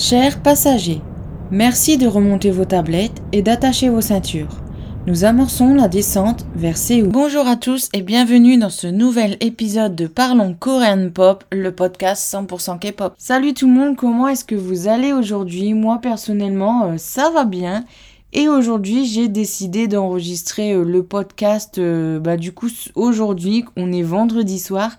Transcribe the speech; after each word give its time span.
Chers 0.00 0.40
passagers, 0.40 1.02
merci 1.50 1.98
de 1.98 2.06
remonter 2.06 2.50
vos 2.50 2.64
tablettes 2.64 3.20
et 3.32 3.42
d'attacher 3.42 3.90
vos 3.90 4.00
ceintures. 4.00 4.62
Nous 5.06 5.26
amorçons 5.26 5.74
la 5.74 5.88
descente 5.88 6.46
vers 6.54 6.78
Séoul. 6.78 7.10
Bonjour 7.10 7.46
à 7.46 7.56
tous 7.56 7.90
et 7.92 8.00
bienvenue 8.00 8.56
dans 8.56 8.70
ce 8.70 8.86
nouvel 8.86 9.36
épisode 9.40 9.94
de 9.94 10.06
Parlons 10.06 10.56
Korean 10.58 11.10
Pop, 11.12 11.44
le 11.52 11.70
podcast 11.74 12.34
100% 12.34 12.78
K-pop. 12.78 13.12
Salut 13.18 13.52
tout 13.52 13.66
le 13.66 13.74
monde, 13.74 13.94
comment 13.94 14.26
est-ce 14.26 14.46
que 14.46 14.54
vous 14.54 14.88
allez 14.88 15.12
aujourd'hui? 15.12 15.74
Moi 15.74 15.98
personnellement, 16.00 16.84
euh, 16.84 16.94
ça 16.96 17.28
va 17.28 17.44
bien. 17.44 17.84
Et 18.32 18.48
aujourd'hui, 18.48 19.04
j'ai 19.04 19.28
décidé 19.28 19.86
d'enregistrer 19.86 20.72
euh, 20.72 20.82
le 20.82 21.02
podcast. 21.02 21.76
euh, 21.76 22.18
bah, 22.18 22.38
du 22.38 22.52
coup, 22.52 22.70
aujourd'hui, 22.94 23.66
on 23.76 23.92
est 23.92 24.02
vendredi 24.02 24.60
soir 24.60 24.92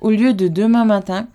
au 0.00 0.10
lieu 0.10 0.34
de 0.34 0.48
demain 0.48 0.84
matin. 0.84 1.28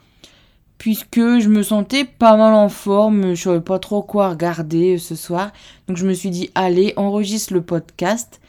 Puisque 0.83 1.15
je 1.15 1.47
me 1.47 1.63
sentais 1.63 2.03
pas 2.03 2.35
mal 2.35 2.53
en 2.53 2.67
forme, 2.67 3.35
je 3.35 3.43
savais 3.43 3.61
pas 3.61 3.79
trop 3.79 4.01
quoi 4.01 4.27
regarder 4.27 4.95
euh, 4.95 4.97
ce 4.97 5.15
soir. 5.15 5.53
Donc 5.87 5.95
je 5.95 6.05
me 6.05 6.11
suis 6.11 6.29
dit, 6.29 6.49
allez, 6.55 6.91
enregistre 6.97 7.53
le 7.53 7.61
podcast. 7.61 8.41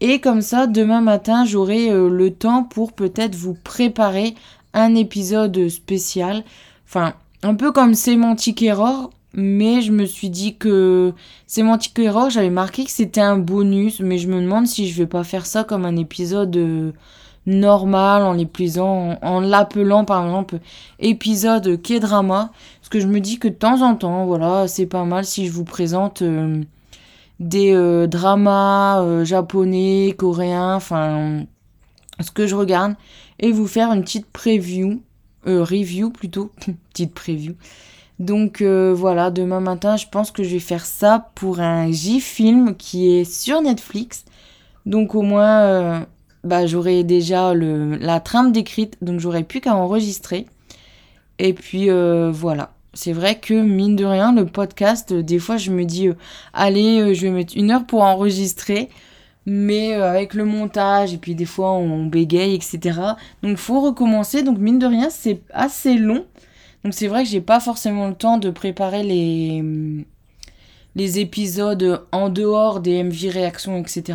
Et 0.00 0.18
comme 0.18 0.40
ça, 0.40 0.66
demain 0.66 1.02
matin, 1.02 1.44
j'aurai 1.44 1.90
euh, 1.90 2.08
le 2.08 2.30
temps 2.30 2.64
pour 2.64 2.94
peut-être 2.94 3.34
vous 3.34 3.52
préparer 3.52 4.34
un 4.72 4.94
épisode 4.94 5.68
spécial. 5.68 6.42
Enfin, 6.88 7.12
un 7.42 7.54
peu 7.54 7.70
comme 7.70 7.92
Semantic 7.92 8.62
Error, 8.62 9.10
mais 9.34 9.82
je 9.82 9.92
me 9.92 10.06
suis 10.06 10.30
dit 10.30 10.56
que 10.56 11.12
Semantic 11.46 11.98
Error, 11.98 12.30
j'avais 12.30 12.48
marqué 12.48 12.86
que 12.86 12.90
c'était 12.90 13.20
un 13.20 13.36
bonus, 13.36 14.00
mais 14.00 14.16
je 14.16 14.28
me 14.28 14.40
demande 14.40 14.66
si 14.66 14.88
je 14.88 14.96
vais 14.96 15.06
pas 15.06 15.22
faire 15.22 15.44
ça 15.44 15.64
comme 15.64 15.84
un 15.84 15.96
épisode 15.96 16.56
euh, 16.56 16.92
normal 17.46 18.22
en 18.22 18.32
l'épuisant, 18.32 19.18
en, 19.22 19.36
en 19.36 19.40
l'appelant 19.40 20.04
par 20.04 20.24
exemple 20.24 20.58
épisode 20.98 21.80
K-drama, 21.82 22.50
parce 22.80 22.88
que 22.88 23.00
je 23.00 23.06
me 23.06 23.20
dis 23.20 23.38
que 23.38 23.48
de 23.48 23.54
temps 23.54 23.82
en 23.82 23.94
temps, 23.96 24.26
voilà, 24.26 24.68
c'est 24.68 24.86
pas 24.86 25.04
mal 25.04 25.24
si 25.24 25.46
je 25.46 25.52
vous 25.52 25.64
présente 25.64 26.22
euh, 26.22 26.62
des 27.40 27.72
euh, 27.74 28.06
dramas 28.06 29.02
euh, 29.02 29.24
japonais, 29.24 30.14
coréens, 30.16 30.74
enfin 30.74 31.44
ce 32.20 32.30
que 32.30 32.46
je 32.46 32.54
regarde, 32.54 32.94
et 33.40 33.52
vous 33.52 33.66
faire 33.66 33.92
une 33.92 34.02
petite 34.02 34.26
preview, 34.26 35.02
euh, 35.46 35.62
review 35.64 36.10
plutôt, 36.10 36.50
petite 36.92 37.14
preview. 37.14 37.54
Donc 38.18 38.60
euh, 38.60 38.94
voilà, 38.94 39.30
demain 39.30 39.60
matin, 39.60 39.96
je 39.96 40.06
pense 40.10 40.30
que 40.30 40.44
je 40.44 40.50
vais 40.50 40.60
faire 40.60 40.86
ça 40.86 41.30
pour 41.34 41.60
un 41.60 41.90
J-film 41.90 42.76
qui 42.76 43.10
est 43.10 43.24
sur 43.24 43.60
Netflix. 43.60 44.24
Donc 44.86 45.14
au 45.14 45.22
moins, 45.22 45.62
euh, 45.62 46.00
bah, 46.44 46.66
j'aurai 46.66 47.04
déjà 47.04 47.54
le, 47.54 47.96
la 47.96 48.20
trame 48.20 48.52
décrite, 48.52 48.96
donc 49.02 49.20
j'aurai 49.20 49.44
plus 49.44 49.60
qu'à 49.60 49.74
enregistrer. 49.74 50.46
Et 51.38 51.52
puis 51.54 51.90
euh, 51.90 52.30
voilà. 52.32 52.72
C'est 52.92 53.12
vrai 53.12 53.40
que 53.40 53.54
mine 53.54 53.96
de 53.96 54.04
rien, 54.04 54.32
le 54.32 54.46
podcast, 54.46 55.10
euh, 55.12 55.22
des 55.22 55.38
fois 55.38 55.56
je 55.56 55.70
me 55.72 55.84
dis, 55.84 56.08
euh, 56.08 56.14
allez, 56.52 57.14
je 57.14 57.22
vais 57.22 57.30
mettre 57.30 57.56
une 57.56 57.70
heure 57.70 57.86
pour 57.86 58.02
enregistrer. 58.02 58.88
Mais 59.46 59.92
avec 59.92 60.32
le 60.32 60.46
montage, 60.46 61.12
et 61.12 61.18
puis 61.18 61.34
des 61.34 61.44
fois 61.44 61.72
on 61.72 62.06
bégaye, 62.06 62.54
etc. 62.54 62.98
Donc 63.42 63.58
faut 63.58 63.80
recommencer. 63.80 64.42
Donc 64.42 64.58
mine 64.58 64.78
de 64.78 64.86
rien, 64.86 65.10
c'est 65.10 65.42
assez 65.52 65.96
long. 65.98 66.24
Donc 66.82 66.94
c'est 66.94 67.08
vrai 67.08 67.24
que 67.24 67.28
j'ai 67.28 67.42
pas 67.42 67.60
forcément 67.60 68.08
le 68.08 68.14
temps 68.14 68.38
de 68.38 68.48
préparer 68.48 69.02
les, 69.02 69.62
les 70.96 71.18
épisodes 71.18 72.06
en 72.12 72.30
dehors 72.30 72.80
des 72.80 73.02
MV 73.02 73.28
réactions, 73.30 73.78
etc. 73.78 74.14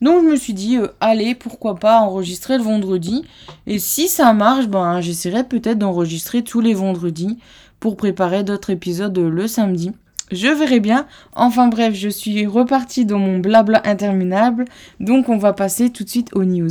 Donc 0.00 0.22
je 0.22 0.28
me 0.28 0.36
suis 0.36 0.52
dit, 0.52 0.76
euh, 0.76 0.88
allez, 1.00 1.34
pourquoi 1.34 1.76
pas 1.76 2.00
enregistrer 2.00 2.58
le 2.58 2.64
vendredi. 2.64 3.24
Et 3.66 3.78
si 3.78 4.08
ça 4.08 4.32
marche, 4.32 4.68
ben 4.68 5.00
j'essaierai 5.00 5.44
peut-être 5.44 5.78
d'enregistrer 5.78 6.42
tous 6.42 6.60
les 6.60 6.74
vendredis 6.74 7.38
pour 7.80 7.96
préparer 7.96 8.44
d'autres 8.44 8.70
épisodes 8.70 9.16
le 9.18 9.46
samedi. 9.46 9.92
Je 10.32 10.48
verrai 10.48 10.80
bien. 10.80 11.06
Enfin 11.34 11.68
bref, 11.68 11.94
je 11.94 12.08
suis 12.08 12.46
repartie 12.46 13.06
dans 13.06 13.18
mon 13.18 13.38
blabla 13.38 13.82
interminable. 13.84 14.64
Donc 15.00 15.28
on 15.28 15.38
va 15.38 15.52
passer 15.52 15.90
tout 15.90 16.04
de 16.04 16.08
suite 16.08 16.34
aux 16.34 16.44
news. 16.44 16.70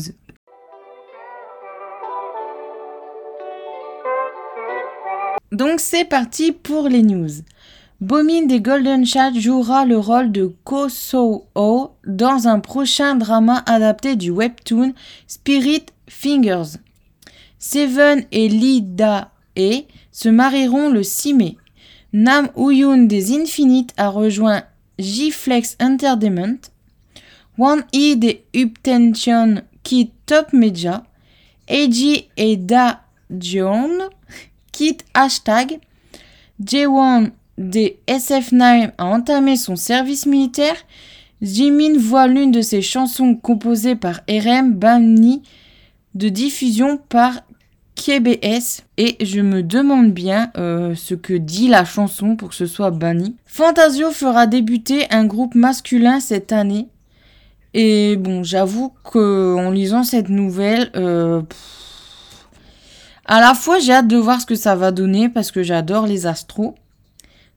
Donc 5.52 5.80
c'est 5.80 6.06
parti 6.06 6.52
pour 6.52 6.90
les 6.90 7.02
news. 7.02 7.30
Bomin 8.01 8.45
des 8.45 8.59
Golden 8.59 9.06
Child 9.06 9.39
jouera 9.39 9.85
le 9.85 9.97
rôle 9.97 10.29
de 10.33 10.53
Ko 10.66 10.89
So-ho 10.89 11.91
dans 12.06 12.47
un 12.50 12.59
prochain 12.59 13.16
drama 13.16 13.63
adapté 13.66 14.17
du 14.17 14.31
webtoon 14.31 14.94
Spirit 15.28 15.85
Fingers. 16.09 16.78
Seven 17.57 18.25
et 18.33 18.50
Lee 18.50 18.81
Da-e 18.81 19.85
se 20.11 20.28
marieront 20.28 20.89
le 20.89 21.03
6 21.03 21.33
mai. 21.35 21.57
Nam 22.11 22.50
Uyun 22.57 23.07
des 23.07 23.33
Infinite 23.33 23.94
a 23.95 24.09
rejoint 24.09 24.63
J-Flex 25.00 25.77
Entertainment. 25.81 26.69
One 27.57 27.85
E 27.95 28.16
des 28.16 28.44
Uptension 28.53 29.62
quitte 29.83 30.12
Top 30.25 30.51
Media. 30.51 31.06
Eiji 31.69 32.27
et 32.35 32.57
Da 32.57 33.03
Jeon 33.29 34.09
quittent 34.73 35.06
Hashtag. 35.13 35.79
J1 36.62 37.31
des 37.58 38.00
SF9 38.08 38.92
a 38.98 39.06
entamé 39.06 39.56
son 39.56 39.76
service 39.76 40.26
militaire. 40.26 40.76
Jimin 41.42 41.98
voit 41.98 42.28
l'une 42.28 42.52
de 42.52 42.62
ses 42.62 42.82
chansons 42.82 43.36
composées 43.36 43.96
par 43.96 44.22
RM 44.30 44.74
bannie 44.74 45.44
de 46.16 46.30
diffusion 46.30 46.98
par 47.10 47.42
KBS 47.96 48.84
et 48.98 49.18
je 49.24 49.42
me 49.42 49.64
demande 49.64 50.12
bien 50.12 50.52
euh, 50.58 50.96
ce 50.96 51.14
que 51.14 51.34
dit 51.34 51.68
la 51.68 51.86
chanson 51.86 52.36
pour 52.36 52.50
que 52.50 52.56
ce 52.56 52.66
soit 52.66 52.92
banni. 52.92 53.36
Fantasio 53.46 54.12
fera 54.12 54.48
débuter 54.48 55.06
un 55.12 55.26
groupe 55.26 55.56
masculin 55.56 56.20
cette 56.20 56.52
année 56.52 56.88
et 57.74 58.16
bon 58.18 58.44
j'avoue 58.44 58.94
que 59.12 59.56
en 59.56 59.72
lisant 59.72 60.04
cette 60.04 60.30
nouvelle 60.30 60.92
euh, 60.96 61.42
à 63.26 63.40
la 63.40 63.54
fois 63.54 63.80
j'ai 63.80 63.94
hâte 63.94 64.08
de 64.08 64.18
voir 64.18 64.42
ce 64.42 64.46
que 64.46 64.56
ça 64.56 64.76
va 64.76 64.92
donner 64.92 65.30
parce 65.30 65.52
que 65.52 65.64
j'adore 65.64 66.06
les 66.06 66.28
astros 66.28 66.76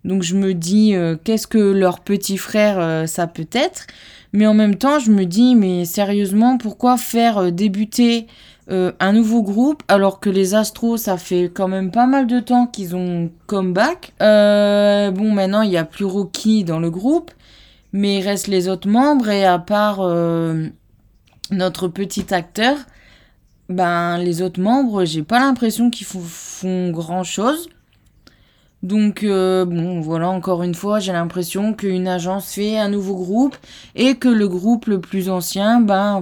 donc 0.04 0.22
je 0.22 0.36
me 0.36 0.54
dis 0.54 0.94
euh, 0.94 1.16
qu'est-ce 1.22 1.46
que 1.46 1.58
leur 1.58 2.00
petit 2.00 2.38
frère 2.38 2.78
euh, 2.78 3.06
ça 3.06 3.26
peut 3.26 3.48
être? 3.52 3.86
Mais 4.32 4.46
en 4.46 4.54
même 4.54 4.76
temps 4.76 4.98
je 4.98 5.10
me 5.10 5.24
dis 5.24 5.54
mais 5.54 5.84
sérieusement 5.84 6.58
pourquoi 6.58 6.96
faire 6.96 7.38
euh, 7.38 7.50
débuter 7.50 8.26
un 8.70 9.14
nouveau 9.14 9.42
groupe 9.42 9.82
alors 9.88 10.20
que 10.20 10.28
les 10.28 10.54
Astros 10.54 10.98
ça 10.98 11.16
fait 11.16 11.44
quand 11.44 11.68
même 11.68 11.90
pas 11.90 12.06
mal 12.06 12.26
de 12.26 12.38
temps 12.38 12.66
qu'ils 12.66 12.94
ont 12.94 13.30
comeback? 13.46 14.12
Bon 14.20 15.32
maintenant 15.32 15.62
il 15.62 15.70
y 15.70 15.78
a 15.78 15.86
plus 15.86 16.04
Rocky 16.04 16.64
dans 16.64 16.78
le 16.78 16.90
groupe 16.90 17.30
mais 17.94 18.18
il 18.18 18.22
reste 18.22 18.46
les 18.46 18.68
autres 18.68 18.86
membres 18.86 19.30
et 19.30 19.46
à 19.46 19.58
part 19.58 20.00
notre 21.50 21.88
petit 21.88 22.34
acteur 22.34 22.76
ben 23.70 24.18
les 24.18 24.42
autres 24.42 24.60
membres 24.60 25.06
j'ai 25.06 25.22
pas 25.22 25.40
l'impression 25.40 25.88
qu'ils 25.88 26.06
font, 26.06 26.20
font 26.20 26.90
grand 26.90 27.24
chose 27.24 27.70
donc 28.82 29.24
euh, 29.24 29.64
bon 29.64 30.00
voilà 30.00 30.28
encore 30.28 30.62
une 30.62 30.74
fois 30.74 31.00
j'ai 31.00 31.12
l'impression 31.12 31.74
qu'une 31.74 32.06
agence 32.06 32.52
fait 32.52 32.78
un 32.78 32.88
nouveau 32.88 33.16
groupe 33.16 33.56
et 33.96 34.14
que 34.14 34.28
le 34.28 34.46
groupe 34.46 34.86
le 34.86 35.00
plus 35.00 35.28
ancien 35.28 35.80
ben 35.80 36.20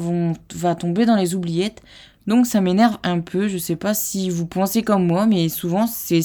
va 0.55 0.75
tomber 0.75 1.05
dans 1.05 1.16
les 1.16 1.34
oubliettes. 1.34 1.83
Donc 2.27 2.47
ça 2.47 2.61
m'énerve 2.61 2.97
un 3.03 3.21
peu 3.21 3.47
je 3.49 3.59
sais 3.59 3.77
pas 3.77 3.93
si 3.93 4.31
vous 4.31 4.47
pensez 4.47 4.83
comme 4.83 5.06
moi 5.06 5.27
mais 5.27 5.49
souvent 5.50 5.87
c'est 5.87 6.22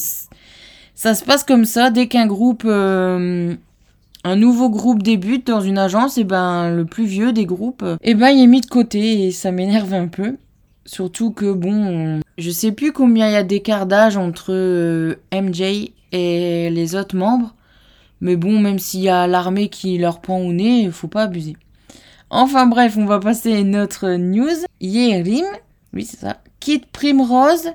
ça 0.95 1.15
se 1.15 1.23
passe 1.25 1.43
comme 1.43 1.65
ça. 1.65 1.89
Dès 1.89 2.07
qu'un 2.07 2.27
groupe 2.27 2.63
euh, 2.65 3.53
un 4.23 4.35
nouveau 4.35 4.69
groupe 4.69 5.03
débute 5.03 5.47
dans 5.47 5.61
une 5.61 5.77
agence 5.77 6.17
et 6.17 6.23
ben 6.23 6.73
le 6.73 6.85
plus 6.85 7.05
vieux 7.05 7.33
des 7.33 7.45
groupes 7.45 7.83
et 8.01 8.15
ben 8.15 8.29
il 8.29 8.43
est 8.43 8.47
mis 8.47 8.61
de 8.61 8.67
côté 8.67 9.27
et 9.27 9.31
ça 9.31 9.51
m'énerve 9.51 9.93
un 9.93 10.07
peu. 10.07 10.37
Surtout 10.85 11.31
que 11.31 11.51
bon 11.51 12.21
je 12.41 12.49
sais 12.49 12.71
plus 12.71 12.91
combien 12.91 13.27
il 13.27 13.33
y 13.33 13.35
a 13.35 13.43
d'écart 13.43 13.85
d'âge 13.85 14.17
entre 14.17 14.51
euh, 14.51 15.15
MJ 15.33 15.91
et 16.11 16.69
les 16.69 16.95
autres 16.95 17.15
membres. 17.15 17.55
Mais 18.19 18.35
bon, 18.35 18.59
même 18.59 18.79
s'il 18.79 19.01
y 19.01 19.09
a 19.09 19.27
l'armée 19.27 19.69
qui 19.69 19.97
leur 19.97 20.21
prend 20.21 20.39
au 20.39 20.53
nez, 20.53 20.89
faut 20.91 21.07
pas 21.07 21.23
abuser. 21.23 21.57
Enfin 22.29 22.65
bref, 22.65 22.95
on 22.97 23.05
va 23.05 23.19
passer 23.19 23.53
à 23.57 23.63
notre 23.63 24.11
news. 24.11 24.65
Yerim, 24.79 25.45
oui 25.93 26.05
c'est 26.05 26.19
ça, 26.19 26.37
quitte 26.59 26.85
Primrose 26.87 27.71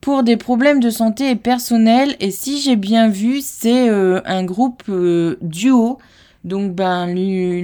pour 0.00 0.22
des 0.22 0.36
problèmes 0.36 0.80
de 0.80 0.90
santé 0.90 1.30
et 1.30 1.36
personnels. 1.36 2.16
Et 2.20 2.30
si 2.30 2.60
j'ai 2.60 2.76
bien 2.76 3.08
vu, 3.08 3.40
c'est 3.40 3.88
euh, 3.88 4.20
un 4.26 4.44
groupe 4.44 4.82
euh, 4.88 5.38
duo. 5.40 5.98
Donc 6.44 6.74
ben 6.74 7.06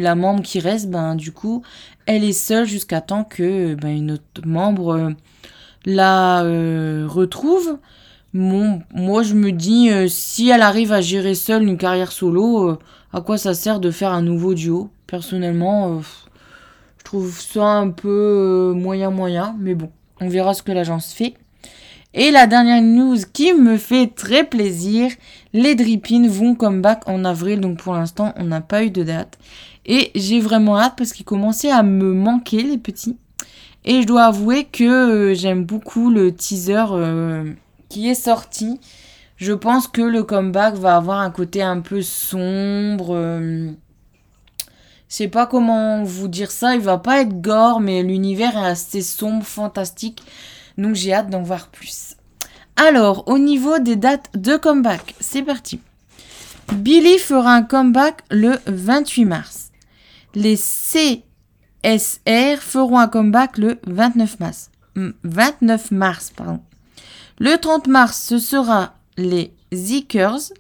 la 0.01 0.15
membre 0.15 0.43
qui 0.43 0.59
reste, 0.59 0.89
ben 0.89 1.15
du 1.15 1.33
coup, 1.33 1.63
elle 2.07 2.25
est 2.25 2.33
seule 2.33 2.67
jusqu'à 2.67 3.03
temps 3.03 3.25
que 3.25 3.75
ben, 3.75 3.95
une 3.95 4.13
autre 4.13 4.43
membre 4.47 5.13
la 5.85 6.43
euh, 6.45 7.07
retrouve. 7.09 7.79
Moi, 8.33 9.23
je 9.23 9.35
me 9.35 9.51
dis, 9.51 9.91
euh, 9.91 10.07
si 10.09 10.51
elle 10.51 10.63
arrive 10.63 10.93
à 10.93 11.01
gérer 11.01 11.35
seule 11.35 11.65
une 11.65 11.77
carrière 11.77 12.13
solo, 12.13 12.71
euh, 12.71 12.79
à 13.13 13.21
quoi 13.21 13.39
ça 13.39 13.55
sert 13.55 13.81
de 13.81 13.91
faire 13.91 14.13
un 14.13 14.23
nouveau 14.23 14.55
duo? 14.55 14.91
Personnellement, 15.07 15.89
euh, 15.89 16.01
je 16.99 17.05
trouve 17.05 17.41
ça 17.41 17.65
un 17.65 17.91
peu 17.91 18.09
euh, 18.09 18.73
moyen-moyen, 18.73 19.57
mais 19.59 19.75
bon, 19.75 19.91
on 20.21 20.29
verra 20.29 20.55
ce 20.55 20.63
que 20.63 20.71
l'agence 20.71 21.13
fait. 21.13 21.35
Et 22.13 22.31
la 22.31 22.47
dernière 22.47 22.83
news 22.83 23.17
qui 23.33 23.53
me 23.53 23.77
fait 23.77 24.09
très 24.09 24.45
plaisir, 24.45 25.11
les 25.53 25.77
Drippin 25.77 26.27
vont 26.29 26.57
comeback 26.57 27.09
en 27.09 27.25
avril, 27.25 27.61
donc 27.61 27.79
pour 27.79 27.95
l'instant 27.95 28.33
on 28.37 28.45
n'a 28.45 28.61
pas 28.61 28.85
eu 28.85 28.91
de 28.91 29.05
date. 29.05 29.39
Et 29.87 30.11
j'ai 30.17 30.41
vraiment 30.41 30.77
hâte 30.77 30.95
parce 30.97 31.13
qu'ils 31.13 31.25
commençaient 31.25 31.71
à 31.71 31.85
me 31.85 32.13
manquer 32.13 32.63
les 32.63 32.79
petits. 32.79 33.17
Et 33.85 34.03
je 34.03 34.07
dois 34.07 34.25
avouer 34.25 34.65
que 34.65 34.85
euh, 34.85 35.35
j'aime 35.35 35.65
beaucoup 35.65 36.11
le 36.11 36.35
teaser 36.35 36.85
euh, 36.93 37.53
qui 37.89 38.09
est 38.09 38.15
sorti. 38.15 38.79
Je 39.37 39.53
pense 39.53 39.89
que 39.89 40.03
le 40.03 40.23
comeback 40.23 40.75
va 40.75 40.97
avoir 40.97 41.21
un 41.21 41.31
côté 41.31 41.63
un 41.63 41.81
peu 41.81 42.03
sombre. 42.03 43.15
Euh, 43.15 43.71
je 45.09 45.15
sais 45.15 45.29
pas 45.29 45.47
comment 45.47 46.05
vous 46.05 46.29
dire 46.29 46.51
ça. 46.51 46.75
Il 46.75 46.83
va 46.83 46.99
pas 46.99 47.23
être 47.23 47.41
gore, 47.41 47.81
mais 47.81 48.03
l'univers 48.03 48.57
est 48.57 48.67
assez 48.67 49.01
sombre, 49.01 49.45
fantastique. 49.45 50.23
Donc 50.77 50.95
j'ai 50.95 51.15
hâte 51.15 51.31
d'en 51.31 51.43
voir 51.43 51.69
plus. 51.69 52.17
Alors, 52.77 53.29
au 53.29 53.39
niveau 53.39 53.79
des 53.79 53.97
dates 53.97 54.31
de 54.35 54.57
comeback, 54.57 55.15
c'est 55.21 55.43
parti. 55.43 55.81
Billy 56.73 57.19
fera 57.19 57.55
un 57.55 57.63
comeback 57.63 58.23
le 58.31 58.57
28 58.67 59.25
mars. 59.25 59.71
Les 60.35 60.57
CSR 61.83 62.59
feront 62.61 62.99
un 62.99 63.09
comeback 63.09 63.59
le 63.59 63.79
29 63.87 64.41
mars. 64.41 64.71
29 65.25 65.91
hmm, 65.91 65.97
mars, 65.97 66.33
pardon. 66.35 66.61
Le 67.39 67.57
30 67.57 67.87
mars, 67.87 68.23
ce 68.23 68.39
sera 68.39 68.95
les 69.17 69.53
Zikers, 69.73 70.53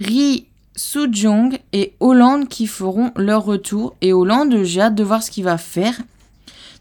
Ri 0.00 0.46
Sujong 0.76 1.58
et 1.72 1.94
Hollande 2.00 2.48
qui 2.48 2.66
feront 2.66 3.12
leur 3.16 3.44
retour. 3.44 3.94
Et 4.00 4.12
Hollande, 4.12 4.62
j'ai 4.64 4.80
hâte 4.80 4.94
de 4.94 5.04
voir 5.04 5.22
ce 5.22 5.30
qu'il 5.30 5.44
va 5.44 5.58
faire. 5.58 5.94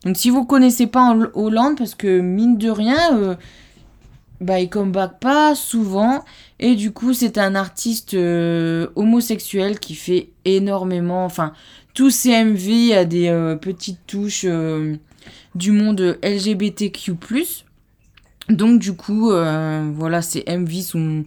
Donc 0.04 0.18
si 0.18 0.30
vous 0.30 0.46
connaissez 0.46 0.88
pas 0.88 1.16
Hollande, 1.34 1.78
parce 1.78 1.96
que 1.96 2.22
mine 2.22 2.58
de 2.58 2.70
rien, 2.70 3.18
euh, 3.18 3.36
bah, 4.42 4.60
il 4.60 4.70
comeback 4.70 5.20
pas 5.20 5.54
souvent. 5.56 6.24
Et 6.60 6.76
du 6.76 6.92
coup, 6.92 7.14
c'est 7.14 7.38
un 7.38 7.56
artiste 7.56 8.14
euh, 8.14 8.88
homosexuel 8.96 9.80
qui 9.80 9.96
fait 9.96 10.30
énormément. 10.46 11.26
Enfin, 11.26 11.54
tous 12.00 12.12
ses 12.12 12.46
MV 12.46 12.94
a 12.94 13.04
des 13.04 13.28
euh, 13.28 13.58
petites 13.58 14.00
touches 14.08 14.46
du 15.54 15.72
monde 15.74 16.18
LGBTQ. 16.24 17.18
Donc 18.48 18.80
du 18.80 18.94
coup, 18.94 19.32
euh, 19.32 19.92
voilà, 19.94 20.22
ces 20.22 20.46
MV 20.48 20.82
sont, 20.82 21.26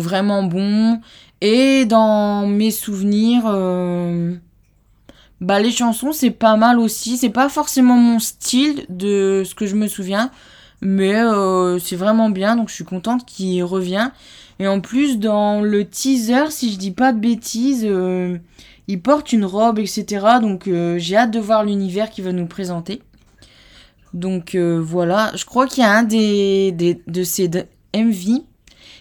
vraiment 0.00 0.42
bons. 0.42 1.00
Et 1.40 1.86
dans 1.86 2.46
mes 2.46 2.70
souvenirs, 2.70 3.44
euh, 3.46 4.34
bah 5.40 5.60
les 5.60 5.70
chansons 5.70 6.12
c'est 6.12 6.30
pas 6.30 6.56
mal 6.56 6.78
aussi. 6.78 7.16
C'est 7.16 7.30
pas 7.30 7.48
forcément 7.48 7.96
mon 7.96 8.18
style 8.18 8.84
de 8.90 9.44
ce 9.46 9.54
que 9.54 9.64
je 9.64 9.76
me 9.76 9.88
souviens, 9.88 10.30
mais 10.82 11.14
euh, 11.14 11.78
c'est 11.78 11.96
vraiment 11.96 12.28
bien. 12.28 12.54
Donc 12.54 12.68
je 12.68 12.74
suis 12.74 12.84
contente 12.84 13.24
qu'il 13.24 13.64
revient. 13.64 14.10
Et 14.58 14.68
en 14.68 14.80
plus 14.80 15.18
dans 15.18 15.62
le 15.62 15.86
teaser, 15.86 16.50
si 16.50 16.70
je 16.70 16.76
dis 16.76 16.90
pas 16.90 17.14
de 17.14 17.18
bêtises, 17.18 17.88
il 18.88 19.00
porte 19.00 19.32
une 19.32 19.44
robe, 19.44 19.78
etc. 19.78 20.26
Donc 20.40 20.68
j'ai 20.96 21.16
hâte 21.16 21.30
de 21.30 21.40
voir 21.40 21.64
l'univers 21.64 22.10
qu'il 22.10 22.24
va 22.24 22.32
nous 22.32 22.46
présenter. 22.46 23.02
Donc 24.14 24.54
euh, 24.54 24.78
voilà, 24.78 25.32
je 25.34 25.44
crois 25.44 25.66
qu'il 25.66 25.82
y 25.82 25.86
a 25.86 25.92
un 25.92 26.02
des, 26.02 27.00
de 27.06 27.24
ces 27.24 27.48
MV 27.94 28.42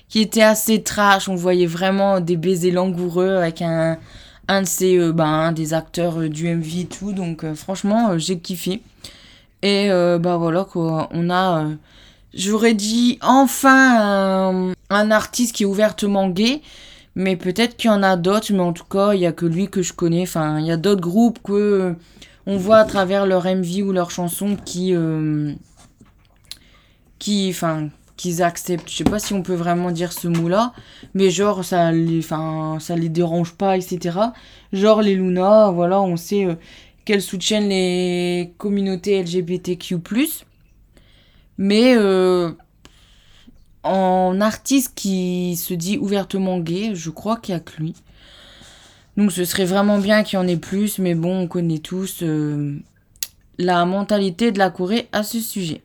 qui 0.07 0.19
était 0.19 0.41
assez 0.41 0.83
trash. 0.83 1.27
On 1.27 1.35
voyait 1.35 1.65
vraiment 1.65 2.19
des 2.19 2.37
baisers 2.37 2.71
langoureux 2.71 3.35
avec 3.35 3.61
un, 3.61 3.97
un 4.47 4.61
de 4.61 4.67
ces, 4.67 4.97
euh, 4.97 5.11
ben, 5.11 5.51
des 5.51 5.73
acteurs 5.73 6.21
euh, 6.21 6.29
du 6.29 6.47
MV 6.47 6.79
et 6.79 6.85
tout. 6.85 7.11
Donc 7.11 7.45
franchement, 7.55 8.17
j'ai 8.17 8.39
kiffé. 8.39 8.81
Et 9.63 9.89
bah 9.89 10.37
voilà 10.37 10.63
quoi, 10.63 11.07
on 11.11 11.29
a, 11.29 11.67
j'aurais 12.33 12.73
dit 12.73 13.19
enfin 13.21 14.73
un, 14.89 15.11
artiste 15.11 15.55
qui 15.55 15.61
est 15.61 15.67
ouvertement 15.67 16.29
gay. 16.29 16.63
Mais 17.15 17.35
peut-être 17.35 17.75
qu'il 17.75 17.89
y 17.89 17.93
en 17.93 18.03
a 18.03 18.15
d'autres, 18.15 18.53
mais 18.53 18.61
en 18.61 18.73
tout 18.73 18.85
cas, 18.85 19.13
il 19.13 19.19
y 19.19 19.25
a 19.25 19.31
que 19.33 19.45
lui 19.45 19.69
que 19.69 19.81
je 19.81 19.93
connais. 19.93 20.23
Enfin, 20.23 20.59
il 20.59 20.65
y 20.65 20.71
a 20.71 20.77
d'autres 20.77 21.01
groupes 21.01 21.39
que 21.43 21.95
on 22.45 22.57
voit 22.57 22.77
à 22.77 22.85
travers 22.85 23.25
leur 23.25 23.45
MV 23.45 23.83
ou 23.83 23.91
leurs 23.91 24.11
chansons 24.11 24.55
qui 24.55 24.95
euh, 24.95 25.53
qui 27.19 27.49
enfin 27.49 27.89
qu'ils 28.17 28.41
acceptent. 28.43 28.89
Je 28.89 28.95
sais 28.97 29.03
pas 29.03 29.19
si 29.19 29.33
on 29.33 29.43
peut 29.43 29.55
vraiment 29.55 29.91
dire 29.91 30.11
ce 30.11 30.27
mot 30.27 30.47
là 30.47 30.73
mais 31.13 31.29
genre 31.29 31.63
ça 31.63 31.91
les 31.91 32.19
enfin 32.19 32.77
ça 32.79 32.95
les 32.95 33.09
dérange 33.09 33.53
pas 33.53 33.77
etc 33.77 34.17
genre 34.73 35.01
les 35.01 35.15
Luna 35.15 35.71
voilà 35.71 36.01
on 36.01 36.17
sait 36.17 36.45
euh, 36.45 36.55
qu'elles 37.05 37.21
soutiennent 37.21 37.69
les 37.69 38.53
communautés 38.57 39.21
LGBTQ+ 39.23 39.97
mais 41.57 41.95
euh, 41.95 42.51
en 43.83 44.39
artiste 44.41 44.93
qui 44.95 45.55
se 45.55 45.73
dit 45.73 45.97
ouvertement 45.97 46.59
gay 46.59 46.91
je 46.93 47.09
crois 47.09 47.37
qu'il 47.37 47.53
y 47.53 47.57
a 47.57 47.59
que 47.59 47.77
lui 47.77 47.95
donc 49.17 49.31
ce 49.31 49.45
serait 49.45 49.65
vraiment 49.65 49.99
bien 49.99 50.23
qu'il 50.23 50.37
y 50.37 50.41
en 50.41 50.47
ait 50.47 50.57
plus, 50.57 50.99
mais 50.99 51.15
bon, 51.15 51.41
on 51.41 51.47
connaît 51.47 51.79
tous 51.79 52.19
euh, 52.23 52.77
la 53.57 53.85
mentalité 53.85 54.51
de 54.51 54.59
la 54.59 54.69
Corée 54.69 55.09
à 55.11 55.23
ce 55.23 55.39
sujet. 55.39 55.83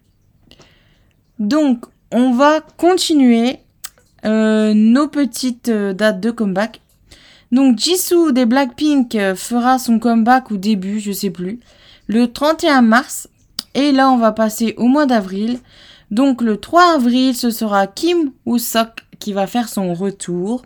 Donc 1.39 1.85
on 2.13 2.33
va 2.33 2.61
continuer 2.61 3.59
euh, 4.25 4.75
nos 4.75 5.09
petites 5.09 5.69
euh, 5.69 5.93
dates 5.93 6.21
de 6.21 6.31
comeback. 6.31 6.81
Donc 7.53 7.79
Jisoo 7.79 8.33
des 8.33 8.47
Blackpink 8.47 9.17
fera 9.35 9.79
son 9.79 9.99
comeback 9.99 10.51
au 10.51 10.57
début, 10.57 10.99
je 10.99 11.13
sais 11.13 11.31
plus, 11.31 11.61
le 12.07 12.33
31 12.33 12.83
mars. 12.83 13.29
Et 13.75 13.93
là 13.93 14.11
on 14.11 14.19
va 14.19 14.33
passer 14.33 14.75
au 14.79 14.87
mois 14.87 15.07
d'avril. 15.07 15.59
Donc 16.11 16.43
le 16.43 16.56
3 16.58 16.94
avril, 16.94 17.35
ce 17.35 17.50
sera 17.50 17.87
Kim 17.87 18.32
Woo-sok 18.44 19.06
qui 19.19 19.32
va 19.32 19.47
faire 19.47 19.69
son 19.69 19.94
retour. 19.94 20.62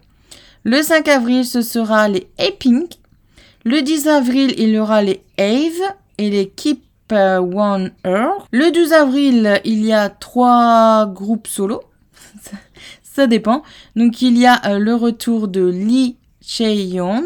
Le 0.65 0.83
5 0.83 1.09
avril, 1.09 1.45
ce 1.47 1.63
sera 1.63 2.09
les 2.09 2.29
A-Pink. 2.39 2.99
Le 3.65 3.83
10 3.83 4.09
avril, 4.09 4.55
il 4.59 4.71
y 4.71 4.79
aura 4.79 5.03
les 5.03 5.23
Ave 5.39 5.95
et 6.19 6.31
les 6.31 6.49
Keep 6.49 6.83
One 7.13 7.91
Earth. 8.05 8.47
Le 8.53 8.71
12 8.71 8.93
avril, 8.93 9.61
il 9.65 9.85
y 9.85 9.93
a 9.93 10.09
trois 10.09 11.07
groupes 11.07 11.49
solo. 11.49 11.83
Ça 13.03 13.27
dépend. 13.27 13.63
Donc 13.97 14.23
il 14.23 14.39
y 14.39 14.47
a 14.47 14.61
euh, 14.67 14.79
le 14.79 14.95
retour 14.95 15.49
de 15.49 15.67
Lee 15.67 16.17
Chaeyeon. 16.41 17.25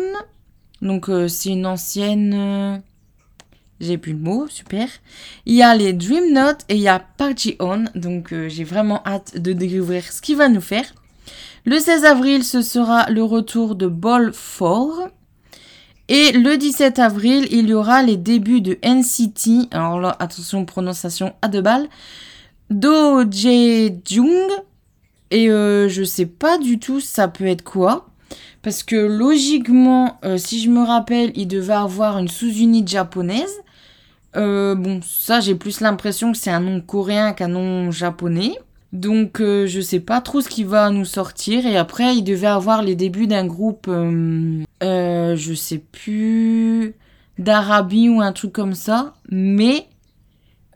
Donc 0.80 1.08
euh, 1.08 1.28
c'est 1.28 1.50
une 1.50 1.66
ancienne... 1.66 2.82
Euh, 3.80 3.86
j'ai 3.86 3.98
plus 3.98 4.12
le 4.12 4.18
mot, 4.18 4.46
super. 4.48 4.88
Il 5.46 5.54
y 5.54 5.62
a 5.62 5.74
les 5.74 5.92
Dream 5.92 6.32
Note 6.32 6.60
et 6.68 6.76
il 6.76 6.80
y 6.80 6.88
a 6.88 6.98
Park 6.98 7.38
Ji-on. 7.38 7.84
Donc 7.94 8.34
j'ai 8.48 8.64
vraiment 8.64 9.02
hâte 9.04 9.38
de 9.38 9.52
découvrir 9.52 10.04
ce 10.12 10.22
qu'il 10.22 10.36
va 10.36 10.48
nous 10.48 10.60
faire. 10.60 10.86
Le 11.66 11.78
16 11.78 12.04
avril, 12.04 12.44
ce 12.44 12.60
sera 12.60 13.08
le 13.10 13.22
retour 13.22 13.74
de 13.74 13.86
Ball 13.86 14.32
4. 14.32 15.10
Et 16.08 16.32
le 16.32 16.58
17 16.58 16.98
avril, 16.98 17.48
il 17.50 17.68
y 17.68 17.74
aura 17.74 18.02
les 18.02 18.18
débuts 18.18 18.60
de 18.60 18.78
NCT. 18.84 19.68
Alors 19.70 19.98
là, 19.98 20.14
attention, 20.18 20.66
prononciation 20.66 21.32
à 21.40 21.48
deux 21.48 21.62
balles. 21.62 21.88
Do 22.68 23.22
Jae-jung. 23.30 24.50
Et 25.30 25.50
euh, 25.50 25.88
je 25.88 26.04
sais 26.04 26.26
pas 26.26 26.58
du 26.58 26.78
tout 26.78 27.00
ça 27.00 27.28
peut 27.28 27.46
être 27.46 27.64
quoi. 27.64 28.06
Parce 28.60 28.82
que 28.82 28.96
logiquement, 28.96 30.18
euh, 30.24 30.36
si 30.36 30.60
je 30.60 30.68
me 30.68 30.82
rappelle, 30.82 31.32
il 31.34 31.48
devait 31.48 31.72
avoir 31.72 32.18
une 32.18 32.28
sous-unité 32.28 32.92
japonaise. 32.92 33.62
Euh, 34.36 34.74
bon, 34.74 35.00
ça, 35.02 35.40
j'ai 35.40 35.54
plus 35.54 35.80
l'impression 35.80 36.32
que 36.32 36.38
c'est 36.38 36.50
un 36.50 36.60
nom 36.60 36.80
coréen 36.80 37.32
qu'un 37.32 37.48
nom 37.48 37.90
japonais. 37.90 38.58
Donc 38.92 39.40
euh, 39.40 39.66
je 39.66 39.80
sais 39.80 39.98
pas 39.98 40.20
trop 40.20 40.40
ce 40.40 40.48
qui 40.48 40.64
va 40.64 40.90
nous 40.90 41.04
sortir. 41.04 41.66
Et 41.66 41.76
après, 41.76 42.16
il 42.16 42.22
devait 42.22 42.46
avoir 42.46 42.82
les 42.82 42.94
débuts 42.94 43.26
d'un 43.26 43.46
groupe, 43.46 43.88
euh, 43.88 45.36
je 45.36 45.54
sais 45.54 45.78
plus, 45.78 46.94
d'Arabie 47.38 48.08
ou 48.08 48.20
un 48.20 48.32
truc 48.32 48.52
comme 48.52 48.74
ça. 48.74 49.14
Mais 49.30 49.86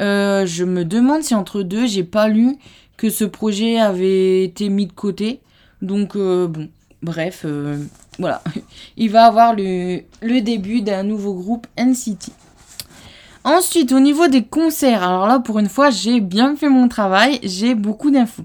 je 0.00 0.64
me 0.64 0.84
demande 0.84 1.22
si 1.22 1.34
entre 1.34 1.62
deux, 1.62 1.86
j'ai 1.86 2.04
pas 2.04 2.28
lu 2.28 2.56
que 2.96 3.10
ce 3.10 3.24
projet 3.24 3.78
avait 3.78 4.44
été 4.44 4.68
mis 4.68 4.86
de 4.86 4.92
côté. 4.92 5.40
Donc 5.82 6.16
bon, 6.16 6.68
bref, 7.02 7.46
voilà. 8.18 8.42
il 8.96 9.10
va 9.10 9.26
avoir 9.26 9.54
le, 9.54 10.00
le 10.22 10.40
début 10.40 10.80
d'un 10.82 11.04
nouveau 11.04 11.34
groupe 11.34 11.68
NCT. 11.76 12.32
Ensuite, 13.48 13.92
au 13.92 14.00
niveau 14.00 14.28
des 14.28 14.44
concerts, 14.44 15.02
alors 15.02 15.26
là, 15.26 15.38
pour 15.38 15.58
une 15.58 15.70
fois, 15.70 15.88
j'ai 15.88 16.20
bien 16.20 16.54
fait 16.54 16.68
mon 16.68 16.86
travail, 16.86 17.40
j'ai 17.42 17.74
beaucoup 17.74 18.10
d'infos. 18.10 18.44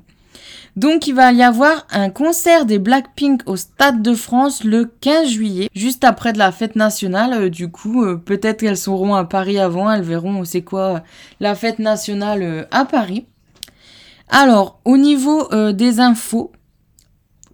Donc, 0.77 1.07
il 1.07 1.13
va 1.13 1.33
y 1.33 1.43
avoir 1.43 1.86
un 1.91 2.10
concert 2.10 2.65
des 2.65 2.79
Blackpink 2.79 3.41
au 3.45 3.57
Stade 3.57 4.01
de 4.01 4.13
France 4.13 4.63
le 4.63 4.86
15 4.86 5.27
juillet, 5.27 5.69
juste 5.75 6.05
après 6.05 6.31
de 6.31 6.38
la 6.38 6.53
fête 6.53 6.77
nationale. 6.77 7.33
Euh, 7.33 7.50
du 7.50 7.69
coup, 7.69 8.05
euh, 8.05 8.15
peut-être 8.15 8.62
qu'elles 8.62 8.77
seront 8.77 9.13
à 9.13 9.25
Paris 9.25 9.60
avant, 9.60 9.91
elles 9.91 10.03
verront 10.03 10.45
c'est 10.45 10.62
quoi 10.62 11.03
la 11.41 11.53
fête 11.53 11.79
nationale 11.79 12.41
euh, 12.41 12.63
à 12.72 12.86
Paris. 12.86 13.25
Alors, 14.29 14.79
au 14.86 14.95
niveau 14.95 15.50
des 15.74 16.00
infos, 16.00 16.53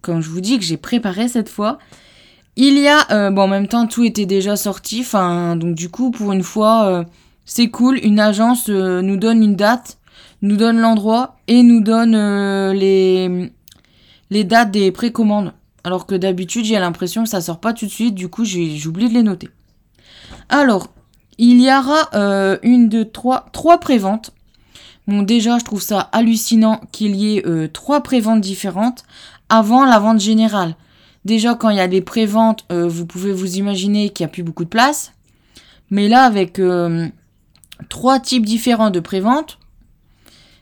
comme 0.02 0.20
je 0.20 0.30
vous 0.30 0.40
dis 0.40 0.56
que 0.56 0.64
j'ai 0.64 0.76
préparé 0.76 1.26
cette 1.26 1.48
fois, 1.48 1.78
il 2.54 2.78
y 2.78 2.86
a, 2.86 3.30
bon, 3.32 3.42
en 3.42 3.48
même 3.48 3.66
temps, 3.66 3.88
tout 3.88 4.04
était 4.04 4.24
déjà 4.24 4.54
sorti, 4.54 5.00
enfin, 5.00 5.56
donc 5.56 5.74
du 5.74 5.90
coup, 5.90 6.12
pour 6.12 6.32
une 6.32 6.44
fois 6.44 7.04
c'est 7.44 7.68
cool, 7.68 7.98
une 8.02 8.20
agence 8.20 8.68
euh, 8.68 9.02
nous 9.02 9.16
donne 9.16 9.42
une 9.42 9.56
date. 9.56 9.98
nous 10.42 10.56
donne 10.56 10.78
l'endroit 10.78 11.36
et 11.48 11.62
nous 11.62 11.80
donne 11.80 12.12
les, 12.72 13.52
les 14.30 14.44
dates 14.44 14.70
des 14.70 14.92
précommandes. 14.92 15.52
Alors 15.84 16.06
que 16.06 16.14
d'habitude, 16.14 16.64
j'ai 16.64 16.78
l'impression 16.78 17.24
que 17.24 17.28
ça 17.28 17.40
sort 17.40 17.60
pas 17.60 17.72
tout 17.72 17.86
de 17.86 17.90
suite, 17.90 18.14
du 18.14 18.28
coup, 18.28 18.44
j'ai 18.44 18.86
oublié 18.86 19.08
de 19.08 19.14
les 19.14 19.22
noter. 19.22 19.48
Alors, 20.48 20.88
il 21.38 21.60
y 21.60 21.70
aura 21.72 22.08
une, 22.62 22.88
deux, 22.88 23.04
trois, 23.04 23.46
trois 23.52 23.80
préventes. 23.80 24.32
Bon, 25.06 25.22
déjà, 25.22 25.58
je 25.58 25.64
trouve 25.64 25.82
ça 25.82 26.08
hallucinant 26.12 26.80
qu'il 26.92 27.16
y 27.16 27.38
ait 27.38 27.68
trois 27.68 28.02
préventes 28.02 28.40
différentes 28.40 29.04
avant 29.50 29.84
la 29.84 29.98
vente 29.98 30.20
générale. 30.20 30.74
Déjà, 31.24 31.54
quand 31.54 31.68
il 31.68 31.76
y 31.76 31.80
a 31.80 31.88
des 31.88 32.00
préventes, 32.00 32.64
euh, 32.72 32.88
vous 32.88 33.04
pouvez 33.04 33.32
vous 33.32 33.56
imaginer 33.56 34.08
qu'il 34.08 34.24
n'y 34.24 34.30
a 34.30 34.32
plus 34.32 34.42
beaucoup 34.42 34.64
de 34.64 34.70
place. 34.70 35.12
Mais 35.90 36.08
là, 36.08 36.22
avec 36.24 36.58
euh, 36.58 37.08
trois 37.88 38.20
types 38.20 38.44
différents 38.44 38.90
de 38.90 39.00
préventes, 39.00 39.58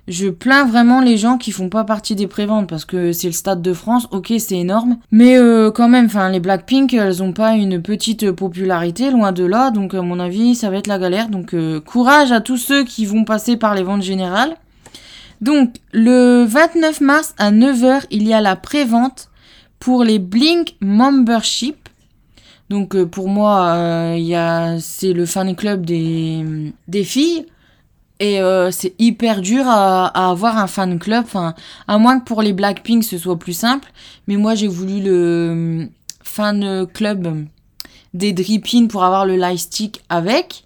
je 0.06 0.28
plains 0.28 0.64
vraiment 0.64 1.00
les 1.02 1.18
gens 1.18 1.36
qui 1.36 1.52
font 1.52 1.68
pas 1.68 1.84
partie 1.84 2.14
des 2.14 2.26
préventes 2.26 2.66
parce 2.66 2.86
que 2.86 3.12
c'est 3.12 3.26
le 3.26 3.34
Stade 3.34 3.60
de 3.60 3.74
France, 3.74 4.08
ok 4.10 4.32
c'est 4.38 4.56
énorme, 4.56 4.96
mais 5.10 5.36
euh, 5.36 5.70
quand 5.70 5.88
même, 5.88 6.06
enfin 6.06 6.30
les 6.30 6.40
Blackpink 6.40 6.94
elles 6.94 7.22
ont 7.22 7.32
pas 7.32 7.54
une 7.54 7.82
petite 7.82 8.30
popularité 8.32 9.10
loin 9.10 9.32
de 9.32 9.44
là, 9.44 9.70
donc 9.70 9.92
à 9.92 10.00
mon 10.00 10.18
avis 10.18 10.54
ça 10.54 10.70
va 10.70 10.78
être 10.78 10.86
la 10.86 10.98
galère. 10.98 11.28
Donc 11.28 11.54
courage 11.84 12.32
à 12.32 12.40
tous 12.40 12.56
ceux 12.56 12.84
qui 12.84 13.04
vont 13.04 13.24
passer 13.24 13.58
par 13.58 13.74
les 13.74 13.82
ventes 13.82 14.02
générales. 14.02 14.56
Donc 15.40 15.74
le 15.92 16.44
29 16.44 17.00
mars 17.00 17.34
à 17.38 17.52
9h 17.52 18.04
il 18.10 18.26
y 18.26 18.32
a 18.32 18.40
la 18.40 18.56
prévente 18.56 19.28
pour 19.78 20.04
les 20.04 20.18
Blink 20.18 20.76
Membership. 20.80 21.87
Donc 22.68 22.94
euh, 22.94 23.06
pour 23.06 23.28
moi, 23.28 23.74
euh, 23.74 24.78
c'est 24.80 25.12
le 25.12 25.26
fan 25.26 25.54
club 25.56 25.84
des, 25.86 26.72
des 26.86 27.04
filles. 27.04 27.46
Et 28.20 28.40
euh, 28.40 28.72
c'est 28.72 28.94
hyper 28.98 29.40
dur 29.40 29.64
à, 29.66 30.06
avoir 30.30 30.58
un 30.58 30.66
fan 30.66 30.98
club. 30.98 31.24
Enfin, 31.24 31.54
à 31.86 31.98
moins 31.98 32.18
que 32.18 32.24
pour 32.24 32.42
les 32.42 32.52
Blackpink 32.52 33.04
ce 33.04 33.16
soit 33.16 33.38
plus 33.38 33.52
simple. 33.52 33.90
Mais 34.26 34.36
moi 34.36 34.54
j'ai 34.54 34.66
voulu 34.66 35.00
le 35.00 35.88
fan 36.22 36.86
club 36.92 37.46
des 38.14 38.32
Drippin 38.32 38.88
pour 38.88 39.04
avoir 39.04 39.24
le 39.24 39.36
lightstick 39.36 40.02
avec. 40.08 40.64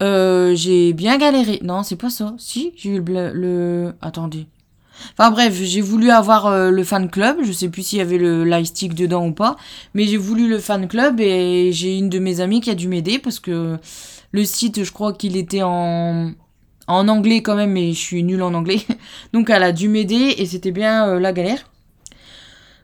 j'ai 0.00 0.92
bien 0.92 1.18
galéré. 1.18 1.60
Non, 1.62 1.82
c'est 1.84 1.96
pas 1.96 2.10
ça. 2.10 2.34
Si, 2.38 2.72
j'ai 2.76 2.90
eu 2.96 3.00
le, 3.00 3.32
le... 3.32 3.94
Attendez. 4.02 4.46
Enfin 5.12 5.30
bref, 5.30 5.54
j'ai 5.54 5.80
voulu 5.80 6.10
avoir 6.10 6.46
euh, 6.46 6.70
le 6.70 6.84
fan 6.84 7.10
club. 7.10 7.38
Je 7.42 7.52
sais 7.52 7.68
plus 7.68 7.82
s'il 7.82 7.98
y 7.98 8.02
avait 8.02 8.18
le 8.18 8.44
lightstick 8.44 8.94
dedans 8.94 9.26
ou 9.26 9.32
pas, 9.32 9.56
mais 9.94 10.04
j'ai 10.04 10.16
voulu 10.16 10.48
le 10.48 10.58
fan 10.58 10.88
club 10.88 11.20
et 11.20 11.70
j'ai 11.72 11.96
une 11.96 12.08
de 12.08 12.18
mes 12.18 12.40
amies 12.40 12.60
qui 12.60 12.70
a 12.70 12.74
dû 12.74 12.88
m'aider 12.88 13.18
parce 13.18 13.40
que 13.40 13.76
le 14.32 14.44
site, 14.44 14.84
je 14.84 14.92
crois 14.92 15.12
qu'il 15.12 15.36
était 15.36 15.62
en 15.62 16.34
anglais 16.86 17.42
quand 17.42 17.56
même, 17.56 17.72
mais 17.72 17.92
je 17.92 17.98
suis 17.98 18.22
nulle 18.22 18.42
en 18.42 18.54
anglais. 18.54 18.80
Donc 19.32 19.50
elle 19.50 19.62
a 19.62 19.72
dû 19.72 19.88
m'aider 19.88 20.34
et 20.38 20.46
c'était 20.46 20.72
bien 20.72 21.08
euh, 21.08 21.20
la 21.20 21.32
galère. 21.32 21.70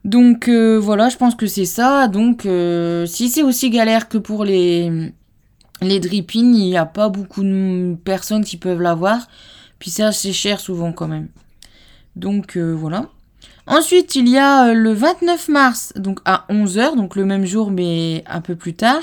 Donc 0.05 0.49
euh, 0.49 0.79
voilà, 0.79 1.09
je 1.09 1.17
pense 1.17 1.35
que 1.35 1.47
c'est 1.47 1.65
ça. 1.65 2.09
Donc 2.09 2.47
si 3.07 3.29
c'est 3.29 3.43
aussi 3.43 3.71
galère 3.71 4.09
que 4.09 4.19
pour 4.19 4.45
les 4.45 5.13
les 5.83 6.01
dripping, 6.01 6.55
il 6.55 6.67
n'y 6.67 6.77
a 6.77 6.87
pas 6.87 7.09
beaucoup 7.09 7.43
de 7.43 7.97
personnes 8.05 8.45
qui 8.45 8.57
peuvent 8.57 8.81
l'avoir. 8.81 9.27
Puis 9.79 9.91
ça, 9.91 10.13
c'est 10.13 10.33
cher 10.33 10.61
souvent 10.61 10.93
quand 10.93 11.09
même. 11.09 11.29
Donc 12.17 12.57
euh, 12.57 12.73
voilà. 12.73 13.07
Ensuite, 13.67 14.15
il 14.15 14.29
y 14.29 14.39
a 14.39 14.69
euh, 14.69 14.75
le 14.75 14.93
29 14.93 15.49
mars, 15.49 15.93
donc 15.97 16.21
à 16.25 16.45
11h, 16.51 16.97
donc 16.97 17.17
le 17.17 17.25
même 17.25 17.45
jour 17.45 17.71
mais 17.71 18.25
un 18.27 18.41
peu 18.41 18.57
plus 18.57 18.75
tard, 18.75 19.03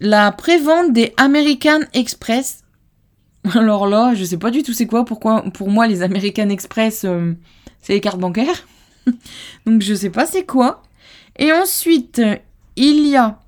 la 0.00 0.30
prévente 0.32 0.92
des 0.92 1.14
American 1.16 1.80
Express. 1.94 2.64
Alors 3.54 3.86
là, 3.86 4.14
je 4.14 4.24
sais 4.24 4.36
pas 4.36 4.50
du 4.50 4.62
tout 4.62 4.72
c'est 4.72 4.86
quoi, 4.86 5.04
pourquoi 5.04 5.42
pour 5.54 5.70
moi 5.70 5.86
les 5.86 6.02
American 6.02 6.50
Express 6.50 7.04
euh, 7.04 7.34
c'est 7.80 7.94
les 7.94 8.00
cartes 8.00 8.20
bancaires. 8.20 8.66
donc 9.66 9.82
je 9.82 9.94
sais 9.94 10.10
pas 10.10 10.26
c'est 10.26 10.44
quoi. 10.44 10.82
Et 11.36 11.52
ensuite, 11.52 12.20
il 12.76 13.06
y 13.06 13.16
a 13.16 13.38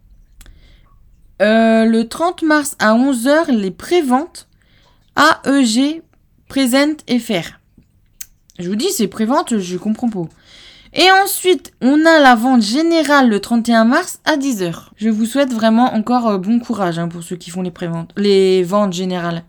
le 1.41 2.05
30 2.05 2.43
mars 2.43 2.77
à 2.79 2.95
11h 2.95 3.51
les 3.51 3.73
préventes 3.73 4.49
AEG 5.17 6.03
Present 6.49 6.97
FR. 7.09 7.62
Je 8.63 8.69
vous 8.69 8.77
dis, 8.77 8.91
c'est 8.91 9.09
prévente, 9.09 9.59
je 9.59 9.77
comprends 9.77 10.09
pas. 10.09 10.29
Et 10.95 11.11
ensuite, 11.25 11.73
on 11.81 12.05
a 12.05 12.21
la 12.21 12.35
vente 12.35 12.63
générale 12.63 13.29
le 13.29 13.41
31 13.41 13.85
mars 13.85 14.21
à 14.25 14.37
10h. 14.37 14.91
Je 14.97 15.09
vous 15.09 15.25
souhaite 15.25 15.53
vraiment 15.53 15.95
encore 15.95 16.29
euh, 16.29 16.39
bon 16.39 16.61
courage 16.61 16.99
hein, 16.99 17.09
pour 17.09 17.23
ceux 17.23 17.37
qui 17.37 17.51
font 17.51 17.63
les 17.63 17.71
préventes, 17.71 18.11
les 18.17 18.63
ventes 18.63 18.93
générales. 18.93 19.43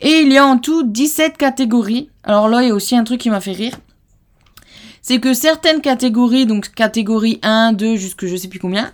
Et 0.00 0.20
il 0.20 0.32
y 0.32 0.36
a 0.36 0.44
en 0.44 0.58
tout 0.58 0.82
17 0.82 1.36
catégories. 1.36 2.10
Alors 2.24 2.48
là, 2.48 2.62
il 2.62 2.68
y 2.68 2.70
a 2.70 2.74
aussi 2.74 2.96
un 2.96 3.04
truc 3.04 3.20
qui 3.20 3.30
m'a 3.30 3.40
fait 3.40 3.52
rire. 3.52 3.78
C'est 5.00 5.20
que 5.20 5.32
certaines 5.32 5.80
catégories, 5.80 6.44
donc 6.44 6.74
catégorie 6.74 7.38
1, 7.42 7.72
2, 7.74 7.96
jusque 7.96 8.26
je 8.26 8.36
sais 8.36 8.48
plus 8.48 8.58
combien, 8.58 8.92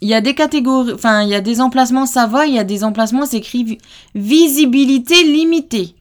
il 0.00 0.08
y 0.08 0.14
a 0.14 0.20
des 0.20 0.34
catégories, 0.34 0.92
enfin, 0.92 1.22
il 1.22 1.28
y 1.28 1.34
a 1.34 1.40
des 1.40 1.60
emplacements, 1.60 2.06
ça 2.06 2.26
va, 2.26 2.46
il 2.46 2.54
y 2.54 2.58
a 2.58 2.64
des 2.64 2.82
emplacements, 2.82 3.24
c'est 3.24 3.36
écrit 3.36 3.78
visibilité 4.14 5.22
limitée. 5.22 5.94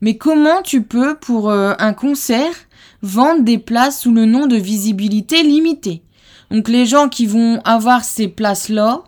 Mais 0.00 0.16
comment 0.16 0.62
tu 0.62 0.82
peux, 0.82 1.16
pour 1.16 1.50
euh, 1.50 1.74
un 1.78 1.92
concert, 1.92 2.54
vendre 3.02 3.42
des 3.42 3.58
places 3.58 4.02
sous 4.02 4.12
le 4.12 4.24
nom 4.26 4.46
de 4.46 4.56
visibilité 4.56 5.42
limitée? 5.42 6.02
Donc 6.50 6.68
les 6.68 6.86
gens 6.86 7.08
qui 7.08 7.26
vont 7.26 7.60
avoir 7.64 8.04
ces 8.04 8.28
places-là, 8.28 9.02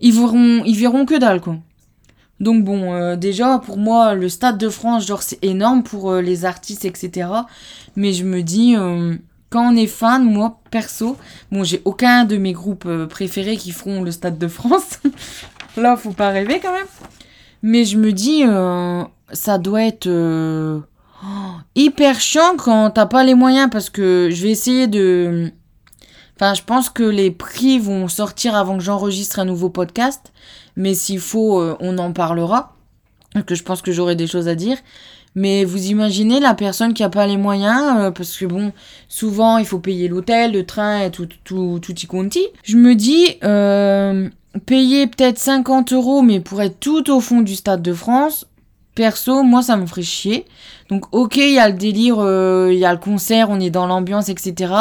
ils 0.00 0.12
verront, 0.12 0.62
ils 0.64 0.76
verront 0.76 1.04
que 1.04 1.18
dalle, 1.18 1.40
quoi. 1.40 1.58
Donc 2.40 2.64
bon, 2.64 2.92
euh, 2.92 3.16
déjà 3.16 3.58
pour 3.58 3.78
moi, 3.78 4.14
le 4.14 4.28
Stade 4.28 4.58
de 4.58 4.68
France, 4.68 5.06
genre 5.06 5.22
c'est 5.22 5.42
énorme 5.44 5.82
pour 5.82 6.10
euh, 6.10 6.20
les 6.20 6.44
artistes, 6.44 6.84
etc. 6.84 7.28
Mais 7.94 8.12
je 8.12 8.24
me 8.24 8.42
dis, 8.42 8.74
quand 9.50 9.72
on 9.72 9.76
est 9.76 9.86
fan, 9.86 10.24
moi 10.24 10.58
perso, 10.70 11.16
bon 11.52 11.62
j'ai 11.62 11.80
aucun 11.84 12.24
de 12.24 12.36
mes 12.36 12.52
groupes 12.52 12.88
préférés 13.08 13.56
qui 13.56 13.70
feront 13.70 14.02
le 14.02 14.10
Stade 14.10 14.38
de 14.38 14.48
France. 14.48 15.00
Là, 15.76 15.96
faut 15.96 16.12
pas 16.12 16.30
rêver 16.30 16.60
quand 16.60 16.72
même. 16.72 16.86
Mais 17.62 17.84
je 17.84 17.98
me 17.98 18.12
dis, 18.12 18.42
ça 19.32 19.58
doit 19.58 19.82
être 19.82 20.06
euh, 20.06 20.80
hyper 21.74 22.20
chiant 22.20 22.56
quand 22.56 22.90
t'as 22.90 23.06
pas 23.06 23.24
les 23.24 23.34
moyens 23.34 23.68
parce 23.70 23.90
que 23.90 24.28
je 24.30 24.42
vais 24.42 24.50
essayer 24.50 24.86
de. 24.86 25.50
Enfin, 26.36 26.54
je 26.54 26.62
pense 26.62 26.90
que 26.90 27.04
les 27.04 27.30
prix 27.30 27.78
vont 27.78 28.08
sortir 28.08 28.56
avant 28.56 28.76
que 28.76 28.82
j'enregistre 28.82 29.38
un 29.38 29.44
nouveau 29.44 29.70
podcast. 29.70 30.32
Mais 30.76 30.94
s'il 30.94 31.20
faut, 31.20 31.60
euh, 31.60 31.76
on 31.80 31.96
en 31.98 32.12
parlera. 32.12 32.72
Que 33.46 33.54
je 33.54 33.62
pense 33.62 33.82
que 33.82 33.92
j'aurai 33.92 34.16
des 34.16 34.26
choses 34.26 34.48
à 34.48 34.54
dire. 34.54 34.76
Mais 35.36 35.64
vous 35.64 35.86
imaginez 35.86 36.38
la 36.38 36.54
personne 36.54 36.94
qui 36.94 37.02
a 37.02 37.08
pas 37.08 37.26
les 37.26 37.36
moyens, 37.36 37.98
euh, 37.98 38.10
parce 38.12 38.36
que 38.36 38.44
bon, 38.44 38.72
souvent 39.08 39.58
il 39.58 39.66
faut 39.66 39.80
payer 39.80 40.06
l'hôtel, 40.06 40.52
le 40.52 40.64
train 40.64 41.00
et 41.00 41.10
tout, 41.10 41.28
tout, 41.42 41.80
tout 41.80 41.94
y 41.94 42.06
conti. 42.06 42.46
Je 42.62 42.76
me 42.76 42.94
dis, 42.94 43.26
payer 44.66 45.06
peut-être 45.08 45.38
50 45.38 45.92
euros, 45.92 46.22
mais 46.22 46.38
pour 46.38 46.62
être 46.62 46.78
tout 46.78 47.10
au 47.10 47.20
fond 47.20 47.40
du 47.40 47.56
Stade 47.56 47.82
de 47.82 47.92
France, 47.92 48.46
Perso, 48.94 49.42
moi, 49.42 49.62
ça 49.62 49.76
me 49.76 49.86
ferait 49.86 50.02
chier. 50.02 50.46
Donc, 50.88 51.04
ok, 51.12 51.36
il 51.36 51.54
y 51.54 51.58
a 51.58 51.68
le 51.68 51.74
délire, 51.74 52.18
euh, 52.18 52.70
il 52.72 52.78
y 52.78 52.84
a 52.84 52.92
le 52.92 52.98
concert, 52.98 53.50
on 53.50 53.58
est 53.60 53.70
dans 53.70 53.86
l'ambiance, 53.86 54.28
etc. 54.28 54.72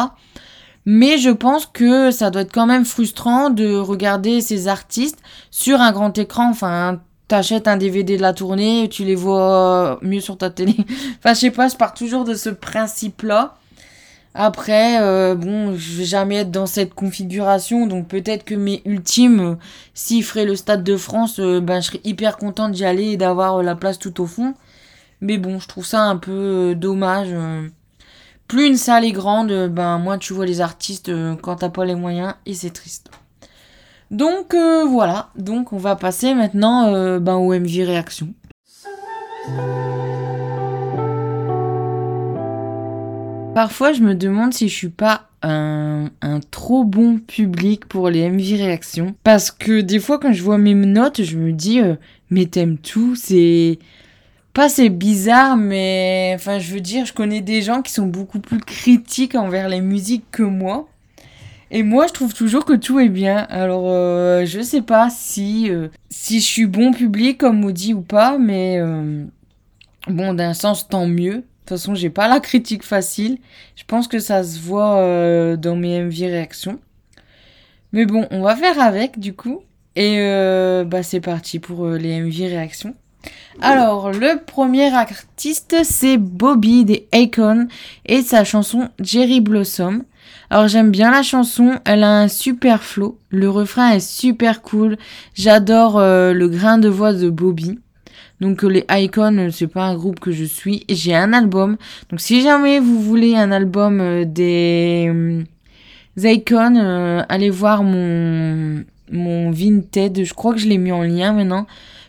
Mais 0.85 1.17
je 1.17 1.29
pense 1.29 1.65
que 1.65 2.11
ça 2.11 2.29
doit 2.29 2.41
être 2.41 2.53
quand 2.53 2.65
même 2.65 2.85
frustrant 2.85 3.49
de 3.49 3.75
regarder 3.75 4.41
ces 4.41 4.67
artistes 4.67 5.19
sur 5.49 5.81
un 5.81 5.91
grand 5.91 6.17
écran. 6.17 6.49
Enfin, 6.49 6.99
t'achètes 7.27 7.67
un 7.67 7.77
DVD 7.77 8.17
de 8.17 8.21
la 8.21 8.33
tournée, 8.33 8.89
tu 8.89 9.03
les 9.05 9.15
vois 9.15 9.97
mieux 10.01 10.19
sur 10.19 10.37
ta 10.37 10.49
télé. 10.49 10.75
enfin, 11.19 11.33
je 11.33 11.39
sais 11.39 11.51
pas, 11.51 11.69
je 11.69 11.75
pars 11.75 11.93
toujours 11.93 12.25
de 12.25 12.33
ce 12.33 12.49
principe-là. 12.49 13.55
Après, 14.35 14.99
euh, 14.99 15.35
bon, 15.35 15.75
je 15.75 15.97
vais 15.97 16.05
jamais 16.05 16.37
être 16.37 16.49
dans 16.49 16.65
cette 16.65 16.95
configuration, 16.95 17.85
donc 17.85 18.07
peut-être 18.07 18.43
que 18.43 18.55
mes 18.55 18.81
ultimes, 18.85 19.39
euh, 19.39 19.55
s'ils 19.93 20.23
feraient 20.23 20.45
le 20.45 20.55
Stade 20.55 20.83
de 20.83 20.97
France, 20.97 21.39
euh, 21.39 21.61
ben 21.61 21.81
je 21.81 21.87
serais 21.87 22.01
hyper 22.03 22.37
contente 22.37 22.71
d'y 22.71 22.83
aller 22.83 23.11
et 23.11 23.17
d'avoir 23.17 23.61
la 23.61 23.75
place 23.75 23.99
tout 23.99 24.21
au 24.21 24.25
fond. 24.25 24.55
Mais 25.21 25.37
bon, 25.37 25.59
je 25.59 25.67
trouve 25.67 25.85
ça 25.85 26.01
un 26.01 26.17
peu 26.17 26.73
dommage. 26.75 27.29
Plus 28.47 28.67
une 28.67 28.75
salle 28.75 29.05
est 29.05 29.11
grande, 29.11 29.69
ben 29.69 29.97
moins 29.99 30.17
tu 30.17 30.33
vois 30.33 30.45
les 30.45 30.59
artistes 30.61 31.11
quand 31.41 31.57
t'as 31.57 31.69
pas 31.69 31.85
les 31.85 31.95
moyens 31.95 32.33
et 32.45 32.53
c'est 32.53 32.71
triste. 32.71 33.09
Donc 34.11 34.53
voilà, 34.53 35.29
donc 35.37 35.71
on 35.71 35.77
va 35.77 35.95
passer 35.95 36.33
maintenant 36.35 36.91
ben, 37.19 37.35
au 37.35 37.53
MV 37.53 37.85
réaction. 37.85 38.33
Parfois, 43.53 43.93
je 43.93 44.01
me 44.01 44.15
demande 44.15 44.53
si 44.53 44.67
je 44.67 44.73
suis 44.73 44.89
pas 44.89 45.29
un, 45.43 46.09
trop 46.49 46.83
bon 46.83 47.19
public 47.19 47.85
pour 47.85 48.09
les 48.09 48.27
MV 48.29 48.57
réactions. 48.57 49.15
Parce 49.23 49.51
que 49.51 49.81
des 49.81 49.99
fois, 49.99 50.17
quand 50.17 50.33
je 50.33 50.41
vois 50.41 50.57
mes 50.57 50.73
notes, 50.73 51.21
je 51.21 51.37
me 51.37 51.51
dis, 51.51 51.79
euh, 51.79 51.95
mais 52.29 52.45
t'aimes 52.45 52.77
tout, 52.77 53.15
c'est. 53.15 53.77
Pas 54.53 54.69
c'est 54.69 54.89
bizarre, 54.89 55.55
mais. 55.55 56.31
Enfin, 56.35 56.57
je 56.57 56.73
veux 56.73 56.79
dire, 56.79 57.05
je 57.05 57.13
connais 57.13 57.41
des 57.41 57.61
gens 57.61 57.81
qui 57.81 57.91
sont 57.91 58.07
beaucoup 58.07 58.39
plus 58.39 58.59
critiques 58.59 59.35
envers 59.35 59.69
les 59.69 59.81
musiques 59.81 60.25
que 60.31 60.43
moi. 60.43 60.87
Et 61.69 61.83
moi, 61.83 62.07
je 62.07 62.13
trouve 62.13 62.33
toujours 62.33 62.65
que 62.65 62.73
tout 62.73 62.99
est 62.99 63.09
bien. 63.09 63.45
Alors, 63.49 63.85
euh, 63.85 64.45
je 64.45 64.61
sais 64.61 64.81
pas 64.81 65.09
si, 65.11 65.69
euh, 65.69 65.89
si 66.09 66.39
je 66.39 66.45
suis 66.45 66.65
bon 66.65 66.91
public 66.91 67.39
comme 67.39 67.59
Maudit 67.59 67.93
ou 67.93 68.01
pas, 68.01 68.37
mais 68.37 68.79
Bon, 70.07 70.33
d'un 70.33 70.53
sens, 70.53 70.87
tant 70.87 71.07
mieux. 71.07 71.43
De 71.63 71.69
toute 71.69 71.77
façon, 71.77 71.95
j'ai 71.95 72.09
pas 72.09 72.27
la 72.27 72.41
critique 72.41 72.83
facile. 72.83 73.37
Je 73.77 73.85
pense 73.87 74.09
que 74.09 74.19
ça 74.19 74.43
se 74.43 74.59
voit 74.59 74.97
euh, 74.97 75.55
dans 75.55 75.77
mes 75.77 75.97
MV 76.01 76.13
réactions. 76.23 76.77
Mais 77.93 78.05
bon, 78.05 78.27
on 78.31 78.41
va 78.41 78.57
faire 78.57 78.81
avec 78.81 79.17
du 79.17 79.33
coup. 79.33 79.61
Et 79.95 80.17
euh, 80.19 80.83
bah 80.83 81.03
c'est 81.03 81.21
parti 81.21 81.59
pour 81.59 81.85
euh, 81.85 81.97
les 81.97 82.19
MV 82.19 82.49
réactions. 82.49 82.95
Alors, 83.61 84.11
le 84.11 84.43
premier 84.43 84.93
artiste, 84.93 85.77
c'est 85.83 86.17
Bobby 86.17 86.83
des 86.83 87.07
Akon 87.13 87.69
et 88.05 88.23
sa 88.23 88.43
chanson 88.43 88.89
Jerry 88.99 89.39
Blossom. 89.39 90.03
Alors, 90.49 90.67
j'aime 90.67 90.91
bien 90.91 91.11
la 91.11 91.23
chanson, 91.23 91.79
elle 91.85 92.03
a 92.03 92.19
un 92.19 92.27
super 92.27 92.83
flow, 92.83 93.17
le 93.29 93.49
refrain 93.49 93.91
est 93.91 94.01
super 94.01 94.61
cool, 94.61 94.97
j'adore 95.33 95.99
le 96.01 96.47
grain 96.47 96.77
de 96.77 96.89
voix 96.89 97.13
de 97.13 97.29
Bobby. 97.29 97.79
Donc, 98.43 98.61
les 98.63 98.85
Icon, 98.91 99.49
c'est 99.51 99.67
pas 99.67 99.85
un 99.85 99.95
groupe 99.95 100.19
que 100.19 100.31
je 100.31 100.43
suis, 100.43 100.85
j'ai 100.87 101.15
un 101.15 101.33
album. 101.33 101.77
Donc, 102.09 102.19
si 102.19 102.41
jamais 102.41 102.79
vous 102.79 103.01
voulez 103.01 103.35
un 103.35 103.51
album 103.51 104.25
des 104.25 105.43
Icon, 106.17 107.23
allez 107.29 107.49
voir 107.49 107.83
mon, 107.83 108.83
mon 109.11 109.51
Vinted, 109.51 110.23
je 110.23 110.33
crois 110.33 110.53
que 110.53 110.59
je 110.59 110.67
l'ai 110.67 110.77
mis 110.77 110.91
en 110.91 111.03
lien 111.03 111.33
maintenant 111.33 111.65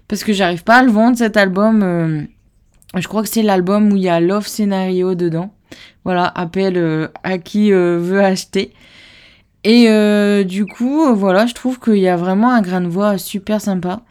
parce 0.08 0.24
que 0.24 0.32
j'arrive 0.32 0.64
pas 0.64 0.76
à 0.76 0.82
le 0.82 0.90
vendre 0.90 1.16
cet 1.16 1.36
album. 1.36 1.82
Euh, 1.82 2.22
je 2.96 3.08
crois 3.08 3.22
que 3.22 3.28
c'est 3.28 3.42
l'album 3.42 3.92
où 3.92 3.96
il 3.96 4.02
y 4.02 4.08
a 4.08 4.20
Love 4.20 4.46
Scenario 4.46 5.14
dedans. 5.14 5.52
Voilà, 6.04 6.26
appel 6.26 6.76
euh, 6.76 7.08
à 7.22 7.38
qui 7.38 7.72
euh, 7.72 7.98
veut 7.98 8.22
acheter. 8.22 8.72
Et 9.66 10.44
du 10.44 10.66
coup, 10.66 11.14
voilà, 11.14 11.46
je 11.46 11.54
trouve 11.54 11.80
qu'il 11.80 11.96
y 11.96 12.08
a 12.08 12.18
vraiment 12.18 12.52
un 12.52 12.60
grain 12.60 12.82
de 12.82 12.86
voix 12.86 13.16
super 13.16 13.62
sympa. 13.62 14.02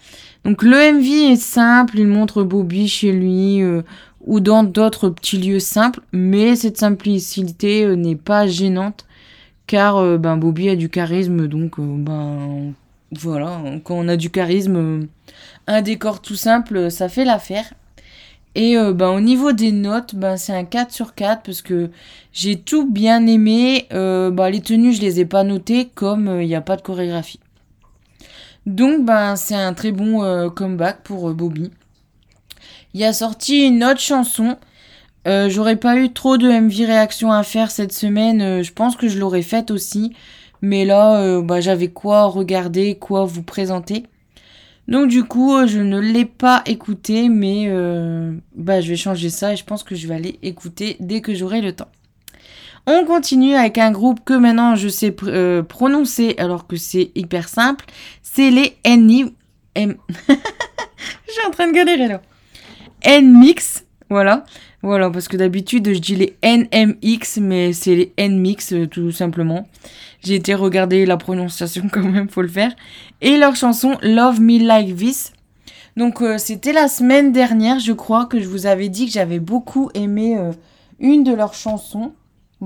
Donc 0.45 0.63
le 0.63 0.93
MV 0.93 1.31
est 1.31 1.35
simple, 1.35 1.99
il 1.99 2.07
montre 2.07 2.43
Bobby 2.43 2.87
chez 2.87 3.11
lui 3.11 3.61
ou 4.25 4.39
dans 4.39 4.63
d'autres 4.63 5.09
petits 5.09 5.37
lieux 5.37 5.59
simples, 5.59 6.01
mais 6.11 6.55
cette 6.55 6.77
simplicité 6.77 7.95
n'est 7.95 8.17
pas 8.17 8.47
gênante 8.47 9.05
car 9.67 10.19
ben 10.19 10.35
Bobby 10.35 10.69
a 10.69 10.75
du 10.75 10.89
charisme, 10.89 11.47
donc 11.47 11.79
ben 11.79 12.73
voilà, 13.11 13.61
quand 13.85 13.95
on 13.95 14.07
a 14.09 14.17
du 14.17 14.29
charisme, 14.29 15.07
un 15.67 15.81
décor 15.81 16.21
tout 16.21 16.35
simple, 16.35 16.91
ça 16.91 17.09
fait 17.09 17.25
l'affaire. 17.25 17.73
Et 18.55 18.77
euh, 18.77 18.93
ben, 18.93 19.09
au 19.09 19.19
niveau 19.19 19.51
des 19.51 19.71
notes, 19.71 20.15
ben, 20.15 20.37
c'est 20.37 20.53
un 20.53 20.63
4 20.63 20.91
sur 20.91 21.15
4 21.15 21.41
parce 21.43 21.61
que 21.61 21.89
j'ai 22.33 22.59
tout 22.59 22.89
bien 22.89 23.25
aimé. 23.25 23.87
Euh, 23.93 24.29
ben, 24.29 24.49
les 24.49 24.61
tenues, 24.61 24.93
je 24.93 25.01
les 25.01 25.19
ai 25.19 25.25
pas 25.25 25.43
notées 25.43 25.89
comme 25.95 26.27
euh, 26.27 26.43
il 26.43 26.47
n'y 26.47 26.55
a 26.55 26.61
pas 26.61 26.75
de 26.75 26.81
chorégraphie. 26.81 27.39
Donc 28.65 29.05
ben, 29.05 29.35
c'est 29.35 29.55
un 29.55 29.73
très 29.73 29.91
bon 29.91 30.49
comeback 30.51 31.03
pour 31.03 31.33
Bobby. 31.33 31.71
Il 32.93 33.03
a 33.03 33.13
sorti 33.13 33.65
une 33.67 33.83
autre 33.83 33.99
chanson. 33.99 34.57
J'aurais 35.25 35.75
pas 35.75 35.97
eu 35.97 36.13
trop 36.13 36.37
de 36.37 36.49
MV 36.49 36.85
réaction 36.85 37.31
à 37.31 37.43
faire 37.43 37.71
cette 37.71 37.93
semaine. 37.93 38.63
je 38.63 38.71
pense 38.71 38.95
que 38.95 39.07
je 39.07 39.19
l'aurais 39.19 39.41
faite 39.41 39.71
aussi. 39.71 40.15
Mais 40.61 40.85
là, 40.85 41.41
ben, 41.41 41.59
j'avais 41.59 41.89
quoi 41.89 42.25
regarder, 42.25 42.95
quoi 42.95 43.25
vous 43.25 43.43
présenter. 43.43 44.03
Donc 44.87 45.07
du 45.07 45.23
coup, 45.23 45.55
euh, 45.55 45.67
je 45.67 45.79
ne 45.79 45.99
l'ai 45.99 46.25
pas 46.25 46.61
écouté, 46.65 47.29
mais 47.29 47.65
euh, 47.67 48.33
bah, 48.55 48.81
je 48.81 48.89
vais 48.89 48.95
changer 48.95 49.29
ça 49.29 49.53
et 49.53 49.55
je 49.55 49.63
pense 49.63 49.83
que 49.83 49.95
je 49.95 50.07
vais 50.07 50.15
aller 50.15 50.39
écouter 50.41 50.97
dès 50.99 51.21
que 51.21 51.33
j'aurai 51.33 51.61
le 51.61 51.73
temps. 51.73 51.89
On 52.85 53.05
continue 53.05 53.55
avec 53.55 53.77
un 53.77 53.91
groupe 53.91 54.19
que 54.25 54.33
maintenant 54.33 54.75
je 54.75 54.89
sais 54.89 55.15
euh, 55.23 55.63
prononcer 55.63 56.35
alors 56.37 56.67
que 56.67 56.75
c'est 56.75 57.11
hyper 57.15 57.47
simple. 57.47 57.85
C'est 58.21 58.51
les 58.51 58.75
NI... 58.85 59.33
M... 59.75 59.95
je 60.27 61.31
suis 61.31 61.45
en 61.47 61.51
train 61.51 61.67
de 61.67 61.73
galérer 61.73 62.07
là. 62.07 62.21
N-Mix, 63.03 63.85
voilà. 64.09 64.43
Voilà, 64.81 65.09
parce 65.09 65.29
que 65.29 65.37
d'habitude 65.37 65.93
je 65.93 65.99
dis 65.99 66.15
les 66.15 66.37
NMX, 66.43 67.39
mais 67.39 67.71
c'est 67.71 67.95
les 67.95 68.13
N-Mix 68.17 68.73
tout 68.91 69.11
simplement. 69.11 69.67
J'ai 70.21 70.35
été 70.35 70.53
regarder 70.53 71.05
la 71.05 71.17
prononciation 71.17 71.87
quand 71.91 72.03
même, 72.03 72.29
faut 72.29 72.41
le 72.41 72.47
faire. 72.49 72.75
Et 73.21 73.37
leur 73.37 73.55
chanson 73.55 73.97
Love 74.01 74.41
Me 74.41 74.59
Like 74.59 74.95
This. 74.95 75.31
Donc 75.95 76.21
euh, 76.21 76.37
c'était 76.37 76.73
la 76.73 76.87
semaine 76.87 77.31
dernière, 77.31 77.79
je 77.79 77.93
crois, 77.93 78.25
que 78.25 78.39
je 78.39 78.47
vous 78.47 78.65
avais 78.65 78.89
dit 78.89 79.05
que 79.05 79.11
j'avais 79.13 79.39
beaucoup 79.39 79.89
aimé 79.93 80.37
euh, 80.37 80.51
une 80.99 81.23
de 81.23 81.33
leurs 81.33 81.53
chansons. 81.53 82.13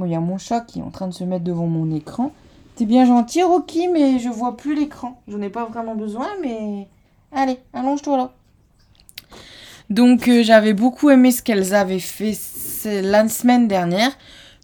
Il 0.06 0.12
y 0.12 0.16
a 0.16 0.20
mon 0.20 0.38
chat 0.38 0.62
qui 0.62 0.80
est 0.80 0.84
en 0.84 0.92
train 0.92 1.08
de 1.08 1.14
se 1.14 1.24
mettre 1.24 1.44
devant 1.44 1.68
mon 1.68 1.94
écran. 1.96 2.32
T'es 2.76 2.86
bien 2.86 3.06
gentil, 3.06 3.44
Rocky, 3.44 3.88
mais 3.88 4.20
je 4.20 4.30
vois 4.30 4.56
plus 4.56 4.76
l'écran. 4.76 5.22
J'en 5.28 5.42
ai 5.42 5.50
pas 5.50 5.66
vraiment 5.66 5.96
besoin, 5.96 6.28
mais... 6.42 6.88
Allez, 7.32 7.60
allonge-toi 7.74 8.18
là. 8.18 8.32
Donc 9.90 10.28
euh, 10.28 10.44
j'avais 10.44 10.74
beaucoup 10.74 11.10
aimé 11.10 11.32
ce 11.32 11.42
qu'elles 11.42 11.74
avaient 11.74 12.00
fait 12.00 12.38
la 12.86 13.28
semaine 13.28 13.68
dernière. 13.68 14.12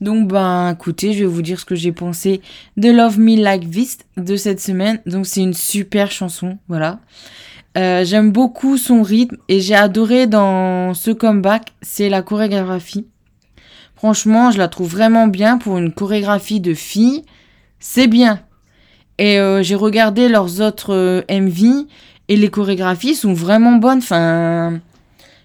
Donc, 0.01 0.27
ben, 0.27 0.71
écoutez, 0.71 1.13
je 1.13 1.19
vais 1.19 1.29
vous 1.29 1.41
dire 1.41 1.59
ce 1.59 1.65
que 1.65 1.75
j'ai 1.75 1.93
pensé 1.93 2.41
de 2.75 2.89
Love 2.89 3.19
Me 3.19 3.41
Like 3.41 3.69
This 3.69 3.99
de 4.17 4.35
cette 4.35 4.59
semaine. 4.59 4.99
Donc, 5.05 5.25
c'est 5.25 5.41
une 5.41 5.53
super 5.53 6.11
chanson, 6.11 6.57
voilà. 6.67 6.99
Euh, 7.77 8.03
j'aime 8.03 8.31
beaucoup 8.31 8.77
son 8.77 9.01
rythme 9.01 9.37
et 9.47 9.61
j'ai 9.61 9.75
adoré 9.75 10.27
dans 10.27 10.93
ce 10.93 11.09
comeback, 11.11 11.73
c'est 11.81 12.09
la 12.09 12.21
chorégraphie. 12.21 13.07
Franchement, 14.03 14.51
je 14.51 14.57
la 14.57 14.67
trouve 14.67 14.91
vraiment 14.91 15.27
bien 15.27 15.57
pour 15.57 15.77
une 15.77 15.93
chorégraphie 15.93 16.59
de 16.59 16.73
fille. 16.73 17.23
C'est 17.79 18.07
bien. 18.07 18.41
Et 19.17 19.39
euh, 19.39 19.63
j'ai 19.63 19.75
regardé 19.75 20.27
leurs 20.27 20.59
autres 20.59 20.93
euh, 20.93 21.21
MV 21.29 21.87
et 22.27 22.35
les 22.35 22.49
chorégraphies 22.49 23.15
sont 23.15 23.31
vraiment 23.31 23.77
bonnes. 23.77 23.99
Enfin, 23.99 24.81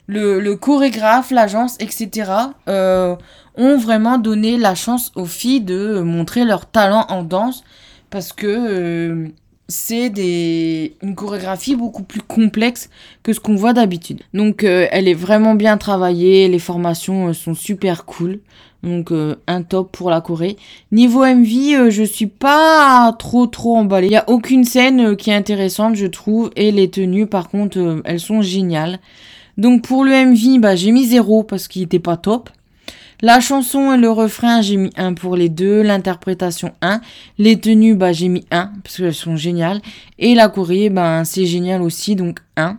le, 0.09 0.55
chorégraphe, 0.57 1.31
l'agence, 1.31 1.77
etc. 1.79 2.33
Euh, 2.69 3.15
ont 3.55 3.79
vraiment 3.79 4.19
donné 4.19 4.57
la 4.57 4.75
chance 4.75 5.13
aux 5.15 5.25
filles 5.25 5.61
de 5.61 6.01
montrer 6.01 6.45
leur 6.45 6.67
talent 6.67 7.07
en 7.11 7.23
danse 7.23 7.63
parce 8.11 8.33
que 8.33 9.31
c'est 9.69 10.11
des 10.11 10.95
une 11.03 11.15
chorégraphie 11.15 11.77
beaucoup 11.77 12.03
plus 12.03 12.23
complexe 12.23 12.89
que 13.23 13.33
ce 13.33 13.41
qu'on 13.41 13.55
voit 13.55 13.75
d'habitude. 13.75 14.23
Donc 14.35 14.65
euh, 14.65 14.87
elle 14.91 15.09
est 15.09 15.15
vraiment 15.15 15.55
bien 15.55 15.77
travaillée, 15.77 16.49
les 16.49 16.59
formations 16.59 17.29
euh, 17.29 17.33
sont 17.33 17.55
super 17.55 18.05
cool. 18.05 18.41
Donc 18.83 19.13
un 19.49 19.63
top 19.63 19.91
pour 19.91 20.09
la 20.09 20.21
Corée. 20.21 20.57
Niveau 20.93 21.25
MV, 21.25 21.91
je 21.91 22.05
suis 22.05 22.29
pas 22.29 23.13
trop 23.19 23.49
trop 23.49 23.77
emballée. 23.77 24.07
Il 24.07 24.13
y 24.13 24.17
a 24.17 24.29
aucune 24.29 24.63
scène 24.63 25.17
qui 25.17 25.31
est 25.31 25.35
intéressante, 25.35 25.97
je 25.97 26.07
trouve 26.07 26.51
et 26.55 26.71
les 26.71 26.89
tenues 26.89 27.27
par 27.27 27.49
contre, 27.49 28.03
elles 28.05 28.21
sont 28.21 28.41
géniales. 28.41 29.01
Donc 29.57 29.83
pour 29.83 30.05
le 30.05 30.13
MV, 30.13 30.61
bah 30.61 30.77
j'ai 30.77 30.93
mis 30.93 31.07
zéro 31.07 31.43
parce 31.43 31.67
qu'il 31.67 31.83
était 31.83 31.99
pas 31.99 32.17
top. 32.17 32.51
La 33.21 33.41
chanson 33.41 33.93
et 33.93 33.97
le 33.97 34.13
refrain, 34.13 34.63
j'ai 34.63 34.77
mis 34.77 34.91
1 34.97 35.15
pour 35.15 35.35
les 35.35 35.49
deux. 35.49 35.83
L'interprétation 35.83 36.73
1. 36.83 37.01
Les 37.39 37.59
tenues, 37.59 37.97
bah, 37.97 38.13
j'ai 38.13 38.29
mis 38.29 38.47
1 38.53 38.71
parce 38.85 38.99
qu'elles 38.99 39.13
sont 39.13 39.35
géniales. 39.35 39.81
Et 40.21 40.37
la 40.37 40.49
Corée, 40.49 40.89
bah, 40.89 41.25
c'est 41.25 41.45
génial 41.45 41.83
aussi, 41.83 42.15
donc 42.15 42.39
1. 42.57 42.79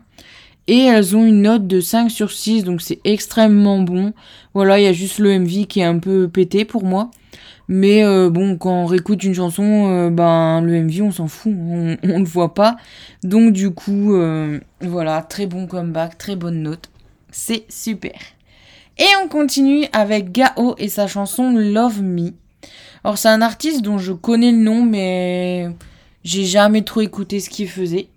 Et 0.67 0.85
elles 0.85 1.17
ont 1.17 1.25
une 1.25 1.41
note 1.41 1.67
de 1.67 1.81
5 1.81 2.09
sur 2.09 2.31
6, 2.31 2.63
donc 2.63 2.81
c'est 2.81 2.99
extrêmement 3.03 3.79
bon. 3.79 4.13
Voilà, 4.53 4.79
il 4.79 4.83
y 4.83 4.87
a 4.87 4.93
juste 4.93 5.19
le 5.19 5.37
MV 5.37 5.65
qui 5.67 5.81
est 5.81 5.83
un 5.83 5.99
peu 5.99 6.29
pété 6.29 6.63
pour 6.63 6.85
moi. 6.85 7.11
Mais 7.67 8.05
euh, 8.05 8.29
bon, 8.29 8.57
quand 8.57 8.83
on 8.83 8.85
réécoute 8.85 9.23
une 9.23 9.33
chanson, 9.33 9.89
euh, 9.89 10.09
ben 10.09 10.61
le 10.61 10.83
MV, 10.83 11.01
on 11.01 11.11
s'en 11.11 11.27
fout, 11.27 11.53
on, 11.53 11.97
on 12.03 12.19
le 12.19 12.25
voit 12.25 12.53
pas. 12.53 12.77
Donc 13.23 13.51
du 13.51 13.71
coup, 13.71 14.15
euh, 14.15 14.59
voilà, 14.81 15.21
très 15.21 15.47
bon 15.47 15.67
comeback, 15.67 16.17
très 16.17 16.35
bonne 16.35 16.61
note. 16.63 16.89
C'est 17.31 17.65
super. 17.69 18.13
Et 18.99 19.07
on 19.23 19.29
continue 19.29 19.85
avec 19.93 20.33
Gao 20.33 20.75
et 20.77 20.89
sa 20.89 21.07
chanson 21.07 21.51
Love 21.51 22.01
Me. 22.01 22.33
Alors 23.05 23.17
c'est 23.17 23.29
un 23.29 23.41
artiste 23.41 23.81
dont 23.81 23.97
je 23.97 24.11
connais 24.11 24.51
le 24.51 24.57
nom 24.57 24.83
mais 24.83 25.69
j'ai 26.25 26.43
jamais 26.43 26.81
trop 26.81 26.99
écouté 26.99 27.39
ce 27.39 27.49
qu'il 27.49 27.69
faisait. 27.69 28.09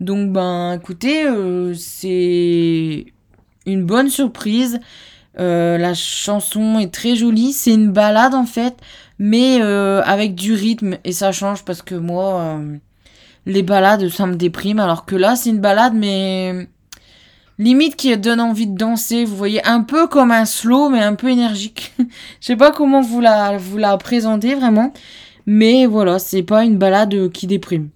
Donc 0.00 0.32
ben 0.32 0.72
écoutez, 0.72 1.24
euh, 1.24 1.72
c'est 1.74 3.06
une 3.64 3.84
bonne 3.86 4.08
surprise. 4.08 4.80
Euh, 5.38 5.78
la 5.78 5.94
chanson 5.94 6.80
est 6.80 6.92
très 6.92 7.14
jolie, 7.14 7.52
c'est 7.52 7.72
une 7.72 7.92
balade 7.92 8.34
en 8.34 8.44
fait, 8.44 8.74
mais 9.20 9.62
euh, 9.62 10.02
avec 10.02 10.34
du 10.34 10.52
rythme 10.52 10.98
et 11.04 11.12
ça 11.12 11.30
change 11.30 11.64
parce 11.64 11.80
que 11.80 11.94
moi 11.94 12.60
les 13.46 13.62
balades 13.62 14.08
ça 14.08 14.26
me 14.26 14.34
déprime 14.34 14.80
alors 14.80 15.04
que 15.04 15.14
là 15.14 15.36
c'est 15.36 15.50
une 15.50 15.60
balade 15.60 15.94
mais 15.94 16.68
limite 17.58 17.96
qui 17.96 18.16
donne 18.16 18.40
envie 18.40 18.66
de 18.66 18.76
danser. 18.76 19.24
Vous 19.24 19.36
voyez, 19.36 19.64
un 19.66 19.82
peu 19.82 20.06
comme 20.06 20.30
un 20.30 20.44
slow, 20.44 20.88
mais 20.88 21.00
un 21.00 21.14
peu 21.14 21.28
énergique. 21.30 21.92
Je 21.98 22.46
sais 22.46 22.56
pas 22.56 22.70
comment 22.70 23.00
vous 23.00 23.20
la, 23.20 23.56
vous 23.56 23.78
la 23.78 23.96
présenter 23.96 24.54
vraiment. 24.54 24.92
Mais 25.46 25.86
voilà, 25.86 26.18
c'est 26.18 26.42
pas 26.42 26.64
une 26.64 26.78
balade 26.78 27.30
qui 27.32 27.46
déprime. 27.46 27.88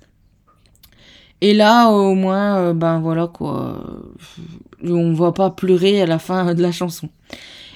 Et 1.41 1.55
là, 1.55 1.91
au 1.91 2.15
moins, 2.15 2.59
euh, 2.59 2.73
ben 2.73 2.99
voilà 3.01 3.27
quoi. 3.27 3.85
On 4.83 5.13
voit 5.13 5.35
pas 5.35 5.51
pleurer 5.51 6.01
à 6.03 6.07
la 6.07 6.19
fin 6.19 6.55
de 6.55 6.63
la 6.63 6.73
chanson. 6.73 7.09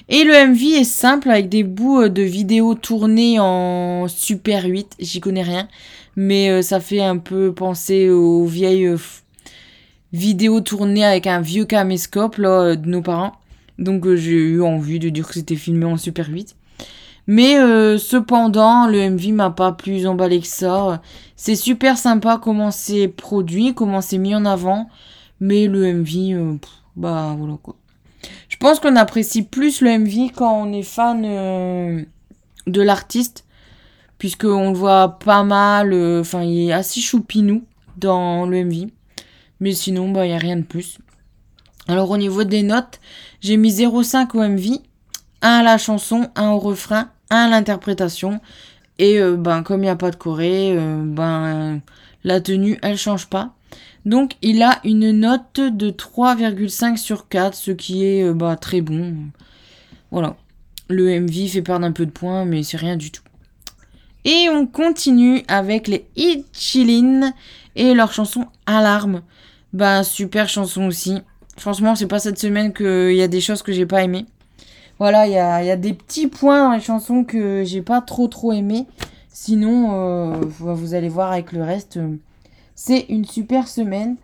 Et 0.09 0.23
le 0.23 0.33
MV 0.33 0.81
est 0.81 0.83
simple 0.83 1.29
avec 1.29 1.47
des 1.47 1.63
bouts 1.63 2.01
euh, 2.01 2.09
de 2.09 2.23
vidéos 2.23 2.75
tournées 2.75 3.39
en 3.39 4.07
Super 4.07 4.65
8. 4.65 4.95
J'y 4.99 5.19
connais 5.21 5.43
rien. 5.43 5.67
Mais 6.15 6.49
euh, 6.49 6.61
ça 6.61 6.79
fait 6.79 7.01
un 7.01 7.17
peu 7.17 7.53
penser 7.53 8.09
aux 8.09 8.45
vieilles 8.45 8.97
vidéo 10.13 10.61
tournée 10.61 11.05
avec 11.05 11.27
un 11.27 11.41
vieux 11.41 11.65
caméscope 11.65 12.37
là, 12.37 12.61
euh, 12.61 12.75
de 12.75 12.87
nos 12.87 13.01
parents. 13.01 13.33
Donc 13.81 14.05
euh, 14.05 14.15
j'ai 14.15 14.31
eu 14.31 14.61
envie 14.61 14.99
de 14.99 15.09
dire 15.09 15.27
que 15.27 15.33
c'était 15.33 15.55
filmé 15.55 15.85
en 15.85 15.97
Super 15.97 16.29
8. 16.29 16.55
Mais 17.27 17.57
euh, 17.59 17.97
cependant, 17.97 18.87
le 18.87 19.09
MV 19.09 19.31
m'a 19.33 19.49
pas 19.49 19.71
plus 19.71 20.07
emballé 20.07 20.39
que 20.39 20.47
ça. 20.47 21.01
C'est 21.35 21.55
super 21.55 21.97
sympa 21.97 22.39
comment 22.41 22.71
c'est 22.71 23.07
produit, 23.07 23.73
comment 23.73 24.01
c'est 24.01 24.17
mis 24.17 24.35
en 24.35 24.45
avant. 24.45 24.89
Mais 25.39 25.67
le 25.67 25.93
MV, 25.93 26.33
euh, 26.33 26.55
bah 26.95 27.35
voilà 27.37 27.57
quoi. 27.61 27.75
Je 28.49 28.57
pense 28.57 28.79
qu'on 28.79 28.95
apprécie 28.95 29.43
plus 29.43 29.81
le 29.81 29.97
MV 29.97 30.31
quand 30.35 30.61
on 30.61 30.73
est 30.73 30.83
fan 30.83 31.23
de 32.67 32.81
l'artiste. 32.81 33.45
Puisqu'on 34.19 34.71
le 34.71 34.77
voit 34.77 35.17
pas 35.17 35.43
mal. 35.43 35.93
Enfin, 36.19 36.43
il 36.43 36.69
est 36.69 36.73
assez 36.73 37.01
choupinou 37.01 37.63
dans 37.97 38.45
le 38.45 38.63
MV. 38.63 38.91
Mais 39.61 39.71
sinon, 39.73 40.09
bah, 40.09 40.25
il 40.25 40.29
n'y 40.29 40.35
a 40.35 40.39
rien 40.39 40.57
de 40.57 40.63
plus. 40.63 40.97
Alors, 41.87 42.09
au 42.09 42.17
niveau 42.17 42.43
des 42.43 42.63
notes, 42.63 42.99
j'ai 43.39 43.57
mis 43.57 43.71
0,5 43.71 44.35
au 44.35 44.41
MV, 44.41 44.79
1 45.41 45.49
à 45.49 45.63
la 45.63 45.77
chanson, 45.77 46.29
1 46.35 46.49
au 46.49 46.59
refrain, 46.59 47.09
1 47.29 47.35
à 47.37 47.49
l'interprétation. 47.49 48.41
Et 48.99 49.19
euh, 49.19 49.37
ben, 49.37 49.63
comme 49.63 49.81
il 49.81 49.83
n'y 49.83 49.89
a 49.89 49.95
pas 49.95 50.11
de 50.11 50.15
Corée, 50.15 50.75
euh, 50.75 51.03
ben, 51.05 51.81
la 52.23 52.41
tenue, 52.41 52.77
elle 52.81 52.97
change 52.97 53.27
pas. 53.27 53.53
Donc, 54.05 54.33
il 54.41 54.63
a 54.63 54.79
une 54.83 55.11
note 55.11 55.59
de 55.59 55.91
3,5 55.91 56.97
sur 56.97 57.27
4, 57.27 57.55
ce 57.55 57.71
qui 57.71 58.03
est 58.03 58.23
euh, 58.23 58.33
bah, 58.33 58.55
très 58.55 58.81
bon. 58.81 59.15
Voilà. 60.09 60.35
Le 60.89 61.19
MV 61.19 61.47
fait 61.47 61.61
perdre 61.61 61.85
un 61.85 61.91
peu 61.91 62.05
de 62.05 62.11
points, 62.11 62.45
mais 62.45 62.63
c'est 62.63 62.77
rien 62.77 62.97
du 62.97 63.11
tout. 63.11 63.23
Et 64.25 64.49
on 64.49 64.67
continue 64.67 65.43
avec 65.47 65.87
les 65.87 66.05
Chillin 66.51 67.33
et 67.75 67.93
leur 67.93 68.11
chanson 68.11 68.47
Alarme. 68.65 69.21
Ben, 69.73 70.03
super 70.03 70.49
chanson 70.49 70.85
aussi. 70.85 71.21
Franchement, 71.57 71.95
c'est 71.95 72.07
pas 72.07 72.19
cette 72.19 72.39
semaine 72.39 72.73
qu'il 72.73 73.15
y 73.15 73.21
a 73.21 73.27
des 73.27 73.41
choses 73.41 73.61
que 73.61 73.71
j'ai 73.71 73.85
pas 73.85 74.03
aimées. 74.03 74.25
Voilà, 74.99 75.25
il 75.25 75.33
y 75.33 75.37
a, 75.37 75.75
des 75.75 75.93
petits 75.93 76.27
points 76.27 76.69
dans 76.69 76.75
les 76.75 76.81
chansons 76.81 77.23
que 77.23 77.63
j'ai 77.65 77.81
pas 77.81 78.01
trop 78.01 78.27
trop 78.27 78.51
aimé. 78.53 78.85
Sinon, 79.29 79.93
euh, 79.93 80.35
vous 80.59 80.93
allez 80.93 81.09
voir 81.09 81.31
avec 81.31 81.51
le 81.53 81.63
reste. 81.63 81.99
c'est 82.75 83.05
une 83.09 83.25
super 83.25 83.67
semaine. 83.67 84.15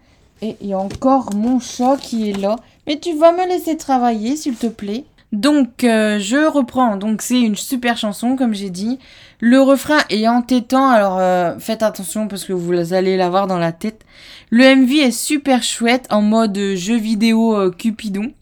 Et 0.42 0.56
il 0.62 0.68
y 0.68 0.74
a 0.74 0.80
encore 0.80 1.34
mon 1.34 1.60
chat 1.60 1.98
qui 1.98 2.30
est 2.30 2.38
là. 2.38 2.58
Mais 2.86 3.00
tu 3.00 3.16
vas 3.18 3.32
me 3.32 3.48
laisser 3.48 3.76
travailler, 3.76 4.36
s'il 4.36 4.56
te 4.56 4.68
plaît. 4.68 5.06
Donc, 5.32 5.84
euh, 5.84 6.20
je 6.20 6.48
reprends. 6.48 6.96
Donc, 6.98 7.22
c'est 7.22 7.42
une 7.42 7.56
super 7.56 7.98
chanson, 7.98 8.36
comme 8.36 8.54
j'ai 8.54 8.70
dit. 8.70 9.00
Le 9.40 9.62
refrain 9.62 10.00
est 10.10 10.28
entêtant, 10.28 10.90
alors 10.90 11.20
euh, 11.20 11.60
faites 11.60 11.84
attention 11.84 12.28
parce 12.28 12.44
que 12.44 12.54
vous 12.54 12.94
allez 12.94 13.18
l'avoir 13.18 13.46
dans 13.46 13.60
la 13.60 13.72
tête. 13.72 14.04
Le 14.50 14.64
MV 14.76 14.92
est 15.00 15.12
super 15.12 15.62
chouette 15.62 16.08
en 16.10 16.22
mode 16.22 16.58
jeu 16.76 16.98
vidéo 16.98 17.56
euh, 17.56 17.72
Cupidon. 17.72 18.34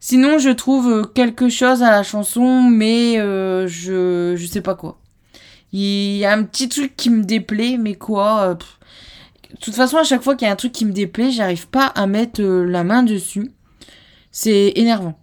Sinon, 0.00 0.38
je 0.38 0.48
trouve 0.48 1.12
quelque 1.14 1.48
chose 1.48 1.82
à 1.82 1.90
la 1.90 2.02
chanson, 2.02 2.62
mais 2.62 3.16
je 3.16 4.34
je 4.36 4.46
sais 4.46 4.60
pas 4.60 4.74
quoi. 4.74 4.98
Il 5.72 6.16
y 6.16 6.24
a 6.24 6.32
un 6.32 6.42
petit 6.42 6.68
truc 6.68 6.96
qui 6.96 7.08
me 7.08 7.22
déplaît, 7.22 7.76
mais 7.78 7.94
quoi 7.94 8.54
De 8.54 9.56
toute 9.60 9.74
façon, 9.74 9.98
à 9.98 10.04
chaque 10.04 10.22
fois 10.22 10.34
qu'il 10.34 10.46
y 10.46 10.50
a 10.50 10.52
un 10.52 10.56
truc 10.56 10.72
qui 10.72 10.84
me 10.84 10.92
déplaît, 10.92 11.30
j'arrive 11.30 11.68
pas 11.68 11.86
à 11.86 12.08
mettre 12.08 12.42
la 12.42 12.82
main 12.82 13.04
dessus. 13.04 13.52
C'est 14.32 14.72
énervant. 14.74 15.16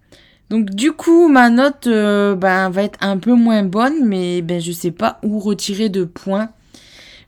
Donc 0.49 0.71
du 0.71 0.91
coup, 0.91 1.27
ma 1.27 1.49
note 1.49 1.87
euh, 1.87 2.35
ben, 2.35 2.69
va 2.69 2.83
être 2.83 2.97
un 3.01 3.17
peu 3.17 3.33
moins 3.33 3.63
bonne, 3.63 4.05
mais 4.05 4.41
ben, 4.41 4.59
je 4.59 4.71
sais 4.71 4.91
pas 4.91 5.19
où 5.23 5.39
retirer 5.39 5.89
de 5.89 6.03
points. 6.03 6.49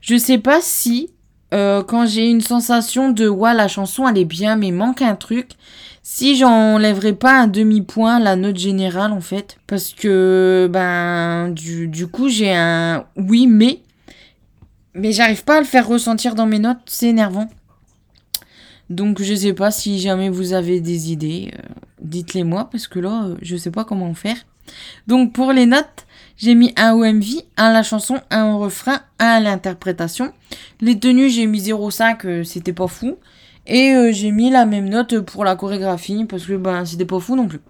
Je 0.00 0.16
sais 0.16 0.38
pas 0.38 0.60
si 0.60 1.10
euh, 1.54 1.82
quand 1.84 2.06
j'ai 2.06 2.28
une 2.28 2.40
sensation 2.40 3.10
de 3.10 3.28
ouais 3.28 3.54
la 3.54 3.68
chanson 3.68 4.08
elle 4.08 4.18
est 4.18 4.24
bien 4.24 4.56
mais 4.56 4.70
manque 4.72 5.02
un 5.02 5.14
truc, 5.14 5.50
si 6.02 6.34
j'enlèverais 6.34 7.12
pas 7.12 7.42
un 7.42 7.46
demi-point 7.46 8.18
la 8.18 8.34
note 8.34 8.56
générale 8.56 9.12
en 9.12 9.20
fait. 9.20 9.58
Parce 9.66 9.92
que 9.92 10.68
ben 10.72 11.50
du, 11.50 11.86
du 11.88 12.08
coup 12.08 12.28
j'ai 12.28 12.52
un 12.52 13.04
oui 13.16 13.46
mais 13.46 13.80
mais 14.94 15.12
j'arrive 15.12 15.44
pas 15.44 15.56
à 15.56 15.60
le 15.60 15.66
faire 15.66 15.86
ressentir 15.86 16.34
dans 16.34 16.46
mes 16.46 16.58
notes, 16.58 16.78
c'est 16.86 17.08
énervant. 17.08 17.48
Donc 18.92 19.22
je 19.22 19.34
sais 19.34 19.54
pas 19.54 19.70
si 19.70 19.98
jamais 19.98 20.28
vous 20.28 20.52
avez 20.52 20.80
des 20.80 21.12
idées. 21.12 21.50
Euh, 21.58 21.62
dites-les 22.02 22.44
moi 22.44 22.68
parce 22.70 22.86
que 22.86 22.98
là, 22.98 23.24
euh, 23.24 23.36
je 23.42 23.56
sais 23.56 23.70
pas 23.70 23.84
comment 23.84 24.12
faire. 24.14 24.36
Donc 25.06 25.32
pour 25.32 25.52
les 25.52 25.66
notes, 25.66 26.06
j'ai 26.36 26.54
mis 26.54 26.72
un 26.76 26.92
au 26.92 27.04
MV, 27.04 27.42
un 27.56 27.66
à 27.66 27.72
la 27.72 27.82
chanson, 27.82 28.20
un 28.30 28.52
au 28.52 28.58
refrain, 28.58 29.00
un 29.18 29.26
à 29.26 29.40
l'interprétation. 29.40 30.32
Les 30.80 30.98
tenues, 30.98 31.30
j'ai 31.30 31.46
mis 31.46 31.60
0,5, 31.60 32.26
euh, 32.26 32.44
c'était 32.44 32.72
pas 32.72 32.86
fou. 32.86 33.16
Et 33.66 33.94
euh, 33.94 34.12
j'ai 34.12 34.30
mis 34.30 34.50
la 34.50 34.66
même 34.66 34.88
note 34.88 35.20
pour 35.20 35.44
la 35.44 35.56
chorégraphie 35.56 36.24
parce 36.24 36.46
que 36.46 36.54
ben 36.54 36.84
c'était 36.84 37.04
pas 37.04 37.20
fou 37.20 37.36
non 37.36 37.46
plus. 37.46 37.60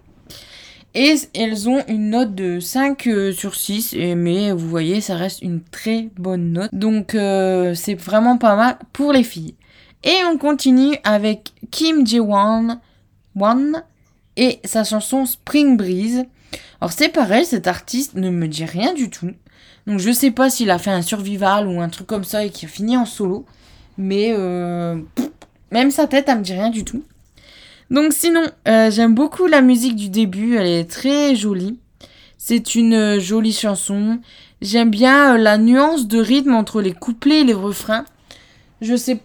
Et 0.95 1.15
elles 1.33 1.69
ont 1.69 1.83
une 1.87 2.11
note 2.11 2.35
de 2.35 2.59
5 2.59 3.09
sur 3.35 3.55
6, 3.55 3.95
mais 4.15 4.51
vous 4.51 4.69
voyez, 4.69 5.01
ça 5.01 5.15
reste 5.15 5.41
une 5.41 5.61
très 5.63 6.09
bonne 6.17 6.51
note. 6.51 6.69
Donc 6.71 7.17
c'est 7.73 7.95
vraiment 7.95 8.37
pas 8.37 8.55
mal 8.55 8.77
pour 8.91 9.11
les 9.11 9.23
filles. 9.23 9.55
Et 10.03 10.17
on 10.29 10.37
continue 10.37 10.97
avec 11.03 11.53
Kim 11.71 12.05
Ji-won, 12.05 12.79
One 13.39 13.83
et 14.35 14.59
sa 14.65 14.83
chanson 14.83 15.25
Spring 15.25 15.77
Breeze. 15.77 16.25
Alors 16.81 16.91
c'est 16.91 17.09
pareil, 17.09 17.45
cet 17.45 17.67
artiste 17.67 18.15
ne 18.15 18.29
me 18.29 18.47
dit 18.47 18.65
rien 18.65 18.93
du 18.93 19.09
tout. 19.09 19.31
Donc 19.87 19.99
je 19.99 20.11
sais 20.11 20.31
pas 20.31 20.49
s'il 20.49 20.71
a 20.71 20.77
fait 20.77 20.91
un 20.91 21.01
survival 21.01 21.67
ou 21.67 21.81
un 21.81 21.89
truc 21.89 22.07
comme 22.07 22.23
ça 22.23 22.43
et 22.43 22.49
qu'il 22.49 22.67
a 22.67 22.71
fini 22.71 22.97
en 22.97 23.05
solo. 23.05 23.45
Mais 23.97 24.33
euh, 24.35 24.97
même 25.71 25.91
sa 25.91 26.07
tête, 26.07 26.25
elle 26.27 26.39
me 26.39 26.43
dit 26.43 26.53
rien 26.53 26.69
du 26.69 26.83
tout. 26.83 27.03
Donc 27.89 28.11
sinon, 28.11 28.43
euh, 28.67 28.91
j'aime 28.91 29.13
beaucoup 29.13 29.47
la 29.47 29.61
musique 29.61 29.95
du 29.95 30.09
début, 30.09 30.55
elle 30.55 30.67
est 30.67 30.89
très 30.89 31.35
jolie. 31.35 31.79
C'est 32.37 32.75
une 32.75 32.93
euh, 32.93 33.19
jolie 33.19 33.53
chanson. 33.53 34.19
J'aime 34.61 34.89
bien 34.89 35.37
la 35.37 35.57
nuance 35.57 36.07
de 36.07 36.19
rythme 36.19 36.55
entre 36.55 36.81
les 36.81 36.93
couplets 36.93 37.41
et 37.41 37.43
les 37.45 37.53
refrains. 37.53 38.05
Je 38.81 38.95
sais 38.95 39.15
pas 39.15 39.21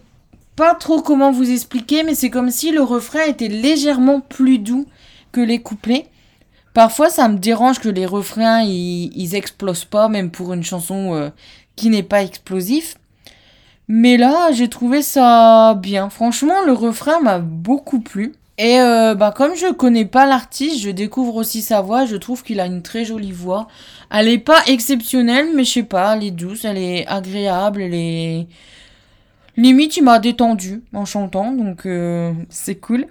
trop 0.75 1.01
comment 1.01 1.31
vous 1.31 1.49
expliquer, 1.51 2.03
mais 2.03 2.15
c'est 2.15 2.29
comme 2.29 2.51
si 2.51 2.71
le 2.71 2.81
refrain 2.81 3.23
était 3.27 3.47
légèrement 3.47 4.19
plus 4.19 4.59
doux 4.59 4.85
que 5.31 5.41
les 5.41 5.61
couplets. 5.61 6.07
Parfois, 6.73 7.09
ça 7.09 7.27
me 7.27 7.37
dérange 7.37 7.79
que 7.79 7.89
les 7.89 8.05
refrains, 8.05 8.61
ils, 8.63 9.35
explosent 9.35 9.85
pas, 9.85 10.07
même 10.07 10.31
pour 10.31 10.53
une 10.53 10.63
chanson 10.63 11.15
euh, 11.15 11.29
qui 11.75 11.89
n'est 11.89 12.03
pas 12.03 12.23
explosif. 12.23 12.95
Mais 13.87 14.17
là, 14.17 14.51
j'ai 14.51 14.69
trouvé 14.69 15.01
ça 15.01 15.73
bien. 15.73 16.09
Franchement, 16.09 16.61
le 16.65 16.73
refrain 16.73 17.19
m'a 17.21 17.39
beaucoup 17.39 17.99
plu. 17.99 18.33
Et 18.59 18.79
euh, 18.79 19.15
bah, 19.15 19.33
comme 19.35 19.55
je 19.55 19.71
connais 19.71 20.05
pas 20.05 20.25
l'artiste, 20.25 20.79
je 20.79 20.89
découvre 20.89 21.35
aussi 21.37 21.61
sa 21.61 21.81
voix. 21.81 22.05
Je 22.05 22.17
trouve 22.17 22.43
qu'il 22.43 22.59
a 22.59 22.65
une 22.65 22.83
très 22.83 23.03
jolie 23.05 23.31
voix. 23.31 23.67
Elle 24.11 24.27
est 24.27 24.37
pas 24.37 24.61
exceptionnelle, 24.67 25.47
mais 25.55 25.63
je 25.63 25.71
sais 25.71 25.83
pas, 25.83 26.15
elle 26.15 26.25
est 26.25 26.31
douce, 26.31 26.65
elle 26.65 26.77
est 26.77 27.07
agréable, 27.07 27.81
elle 27.81 27.93
est... 27.93 28.47
Limite, 29.59 29.97
il 29.97 30.03
m'a 30.03 30.19
détendu 30.19 30.83
en 30.93 31.03
chantant, 31.03 31.51
donc 31.51 31.85
euh, 31.85 32.31
c'est 32.47 32.75
cool. 32.75 33.07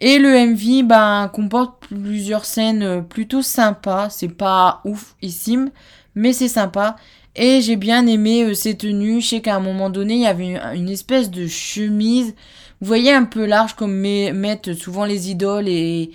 Et 0.00 0.20
le 0.20 0.28
MV 0.46 0.86
ben, 0.86 1.28
comporte 1.32 1.84
plusieurs 1.88 2.44
scènes 2.44 2.84
euh, 2.84 3.00
plutôt 3.00 3.42
sympas. 3.42 4.08
C'est 4.08 4.28
pas 4.28 4.82
oufissime, 4.84 5.70
mais 6.14 6.32
c'est 6.32 6.46
sympa. 6.46 6.94
Et 7.34 7.60
j'ai 7.60 7.74
bien 7.74 8.06
aimé 8.06 8.44
euh, 8.44 8.54
ces 8.54 8.76
tenues. 8.76 9.20
Je 9.20 9.26
sais 9.26 9.40
qu'à 9.40 9.56
un 9.56 9.60
moment 9.60 9.90
donné, 9.90 10.14
il 10.14 10.20
y 10.20 10.26
avait 10.28 10.60
une, 10.76 10.88
espèce 10.88 11.28
de 11.28 11.48
chemise. 11.48 12.36
Vous 12.80 12.86
voyez 12.86 13.12
un 13.12 13.24
peu 13.24 13.44
large 13.44 13.74
comme 13.74 13.92
mettent 13.92 14.74
souvent 14.74 15.04
les 15.04 15.28
idoles 15.28 15.66
et 15.66 16.12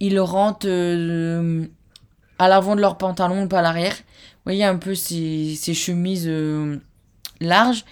ils 0.00 0.20
rentrent 0.20 0.68
à 2.38 2.48
l'avant 2.50 2.76
de 2.76 2.82
leur 2.82 2.98
pantalon, 2.98 3.48
pas 3.48 3.60
à 3.60 3.62
l'arrière. 3.62 3.94
Vous 3.94 4.50
voyez 4.50 4.64
un 4.64 4.76
peu 4.76 4.94
ces 4.94 5.56
chemises 5.72 6.30
larges. 7.40 7.86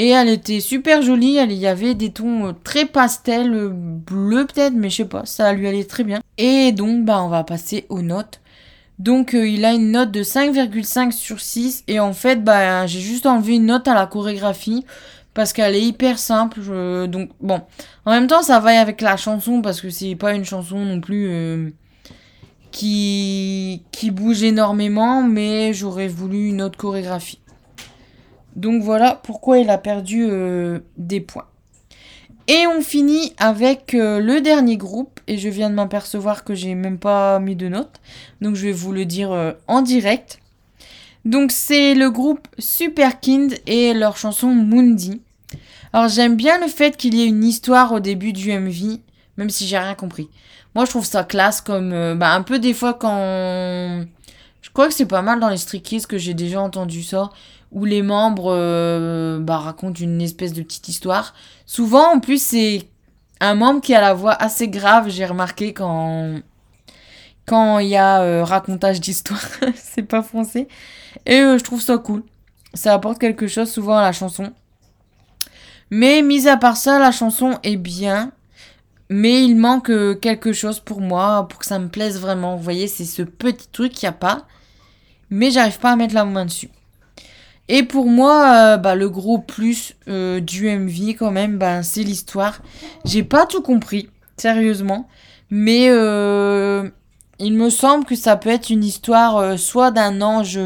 Et 0.00 0.10
elle 0.10 0.28
était 0.28 0.60
super 0.60 1.02
jolie, 1.02 1.40
il 1.42 1.52
y 1.54 1.66
avait 1.66 1.94
des 1.94 2.12
tons 2.12 2.46
euh, 2.46 2.52
très 2.62 2.86
pastel, 2.86 3.52
euh, 3.52 3.68
bleu 3.68 4.46
peut-être, 4.46 4.74
mais 4.74 4.90
je 4.90 4.98
sais 4.98 5.04
pas, 5.04 5.26
ça 5.26 5.52
lui 5.52 5.66
allait 5.66 5.82
très 5.82 6.04
bien. 6.04 6.20
Et 6.38 6.70
donc, 6.70 7.04
bah, 7.04 7.20
on 7.20 7.28
va 7.28 7.42
passer 7.42 7.84
aux 7.88 8.00
notes. 8.00 8.40
Donc, 9.00 9.34
euh, 9.34 9.48
il 9.48 9.64
a 9.64 9.74
une 9.74 9.90
note 9.90 10.12
de 10.12 10.22
5,5 10.22 11.10
sur 11.10 11.40
6. 11.40 11.82
Et 11.88 11.98
en 11.98 12.12
fait, 12.12 12.44
bah, 12.44 12.86
j'ai 12.86 13.00
juste 13.00 13.26
enlevé 13.26 13.56
une 13.56 13.66
note 13.66 13.88
à 13.88 13.94
la 13.94 14.06
chorégraphie 14.06 14.86
parce 15.34 15.52
qu'elle 15.52 15.74
est 15.74 15.82
hyper 15.82 16.20
simple. 16.20 16.60
Donc, 17.08 17.30
bon, 17.40 17.60
en 18.04 18.12
même 18.12 18.28
temps, 18.28 18.42
ça 18.42 18.60
va 18.60 18.80
avec 18.80 19.00
la 19.00 19.16
chanson 19.16 19.62
parce 19.62 19.80
que 19.80 19.90
c'est 19.90 20.14
pas 20.14 20.32
une 20.32 20.44
chanson 20.44 20.78
non 20.78 21.00
plus 21.00 21.74
qui, 22.70 23.82
qui 23.90 24.12
bouge 24.12 24.44
énormément, 24.44 25.24
mais 25.24 25.72
j'aurais 25.72 26.08
voulu 26.08 26.46
une 26.46 26.62
autre 26.62 26.78
chorégraphie. 26.78 27.40
Donc 28.58 28.82
voilà 28.82 29.14
pourquoi 29.14 29.58
il 29.60 29.70
a 29.70 29.78
perdu 29.78 30.26
euh, 30.28 30.80
des 30.96 31.20
points. 31.20 31.46
Et 32.48 32.66
on 32.66 32.80
finit 32.80 33.32
avec 33.38 33.94
euh, 33.94 34.18
le 34.18 34.40
dernier 34.40 34.76
groupe. 34.76 35.20
Et 35.28 35.38
je 35.38 35.48
viens 35.48 35.70
de 35.70 35.76
m'apercevoir 35.76 36.42
que 36.42 36.56
j'ai 36.56 36.74
même 36.74 36.98
pas 36.98 37.38
mis 37.38 37.54
de 37.54 37.68
notes. 37.68 38.00
Donc 38.40 38.56
je 38.56 38.66
vais 38.66 38.72
vous 38.72 38.90
le 38.90 39.04
dire 39.04 39.30
euh, 39.30 39.52
en 39.68 39.80
direct. 39.80 40.40
Donc 41.24 41.52
c'est 41.52 41.94
le 41.94 42.10
groupe 42.10 42.48
Superkind 42.58 43.54
et 43.66 43.94
leur 43.94 44.16
chanson 44.16 44.48
Mundi. 44.48 45.22
Alors 45.92 46.08
j'aime 46.08 46.34
bien 46.34 46.58
le 46.58 46.66
fait 46.66 46.96
qu'il 46.96 47.14
y 47.14 47.22
ait 47.22 47.28
une 47.28 47.44
histoire 47.44 47.92
au 47.92 48.00
début 48.00 48.32
du 48.32 48.50
MV, 48.50 48.98
même 49.36 49.50
si 49.50 49.68
j'ai 49.68 49.78
rien 49.78 49.94
compris. 49.94 50.28
Moi, 50.74 50.84
je 50.84 50.90
trouve 50.90 51.06
ça 51.06 51.22
classe 51.22 51.60
comme. 51.60 51.90
bah, 52.18 52.34
un 52.34 52.42
peu 52.42 52.58
des 52.58 52.74
fois 52.74 52.94
quand. 52.94 54.04
Je 54.62 54.70
crois 54.70 54.88
que 54.88 54.94
c'est 54.94 55.06
pas 55.06 55.22
mal 55.22 55.40
dans 55.40 55.48
les 55.48 55.56
Street 55.56 55.82
que 56.08 56.18
j'ai 56.18 56.34
déjà 56.34 56.60
entendu 56.60 57.02
ça. 57.02 57.30
Où 57.70 57.84
les 57.84 58.02
membres 58.02 58.52
euh, 58.54 59.38
bah, 59.40 59.58
racontent 59.58 60.00
une 60.00 60.22
espèce 60.22 60.52
de 60.52 60.62
petite 60.62 60.88
histoire. 60.88 61.34
Souvent, 61.66 62.14
en 62.14 62.20
plus, 62.20 62.42
c'est 62.42 62.88
un 63.40 63.54
membre 63.54 63.80
qui 63.80 63.94
a 63.94 64.00
la 64.00 64.14
voix 64.14 64.32
assez 64.32 64.68
grave, 64.68 65.08
j'ai 65.08 65.26
remarqué 65.26 65.72
quand. 65.72 66.40
Quand 67.46 67.78
il 67.78 67.88
y 67.88 67.96
a 67.96 68.20
euh, 68.20 68.44
racontage 68.44 69.00
d'histoire. 69.00 69.40
c'est 69.74 70.02
pas 70.02 70.22
français. 70.22 70.68
Et 71.24 71.40
euh, 71.40 71.56
je 71.56 71.64
trouve 71.64 71.80
ça 71.80 71.96
cool. 71.96 72.22
Ça 72.74 72.92
apporte 72.92 73.18
quelque 73.18 73.46
chose 73.46 73.70
souvent 73.70 73.96
à 73.96 74.02
la 74.02 74.12
chanson. 74.12 74.52
Mais 75.90 76.20
mis 76.20 76.46
à 76.46 76.58
part 76.58 76.76
ça, 76.76 76.98
la 76.98 77.10
chanson 77.10 77.58
est 77.62 77.76
bien. 77.76 78.32
Mais 79.10 79.42
il 79.42 79.56
manque 79.56 79.88
euh, 79.90 80.14
quelque 80.14 80.52
chose 80.52 80.80
pour 80.80 81.00
moi, 81.00 81.46
pour 81.48 81.60
que 81.60 81.66
ça 81.66 81.78
me 81.78 81.88
plaise 81.88 82.20
vraiment. 82.20 82.56
Vous 82.56 82.62
voyez, 82.62 82.86
c'est 82.86 83.06
ce 83.06 83.22
petit 83.22 83.68
truc 83.68 83.92
qu'il 83.92 84.06
n'y 84.06 84.10
a 84.10 84.18
pas. 84.18 84.46
Mais 85.30 85.50
j'arrive 85.50 85.78
pas 85.78 85.92
à 85.92 85.96
mettre 85.96 86.14
la 86.14 86.26
main 86.26 86.44
dessus. 86.44 86.68
Et 87.68 87.82
pour 87.82 88.06
moi, 88.06 88.52
euh, 88.54 88.76
bah, 88.78 88.94
le 88.94 89.10
gros 89.10 89.38
plus 89.38 89.94
euh, 90.08 90.40
du 90.40 90.68
MV 90.68 91.14
quand 91.18 91.30
même, 91.30 91.58
bah, 91.58 91.82
c'est 91.82 92.02
l'histoire. 92.02 92.62
J'ai 93.04 93.22
pas 93.22 93.44
tout 93.46 93.60
compris, 93.60 94.08
sérieusement. 94.38 95.06
Mais 95.50 95.88
euh, 95.90 96.88
il 97.38 97.52
me 97.54 97.68
semble 97.68 98.04
que 98.06 98.16
ça 98.16 98.36
peut 98.36 98.50
être 98.50 98.70
une 98.70 98.84
histoire 98.84 99.36
euh, 99.36 99.56
soit 99.56 99.90
d'un 99.90 100.22
ange 100.22 100.58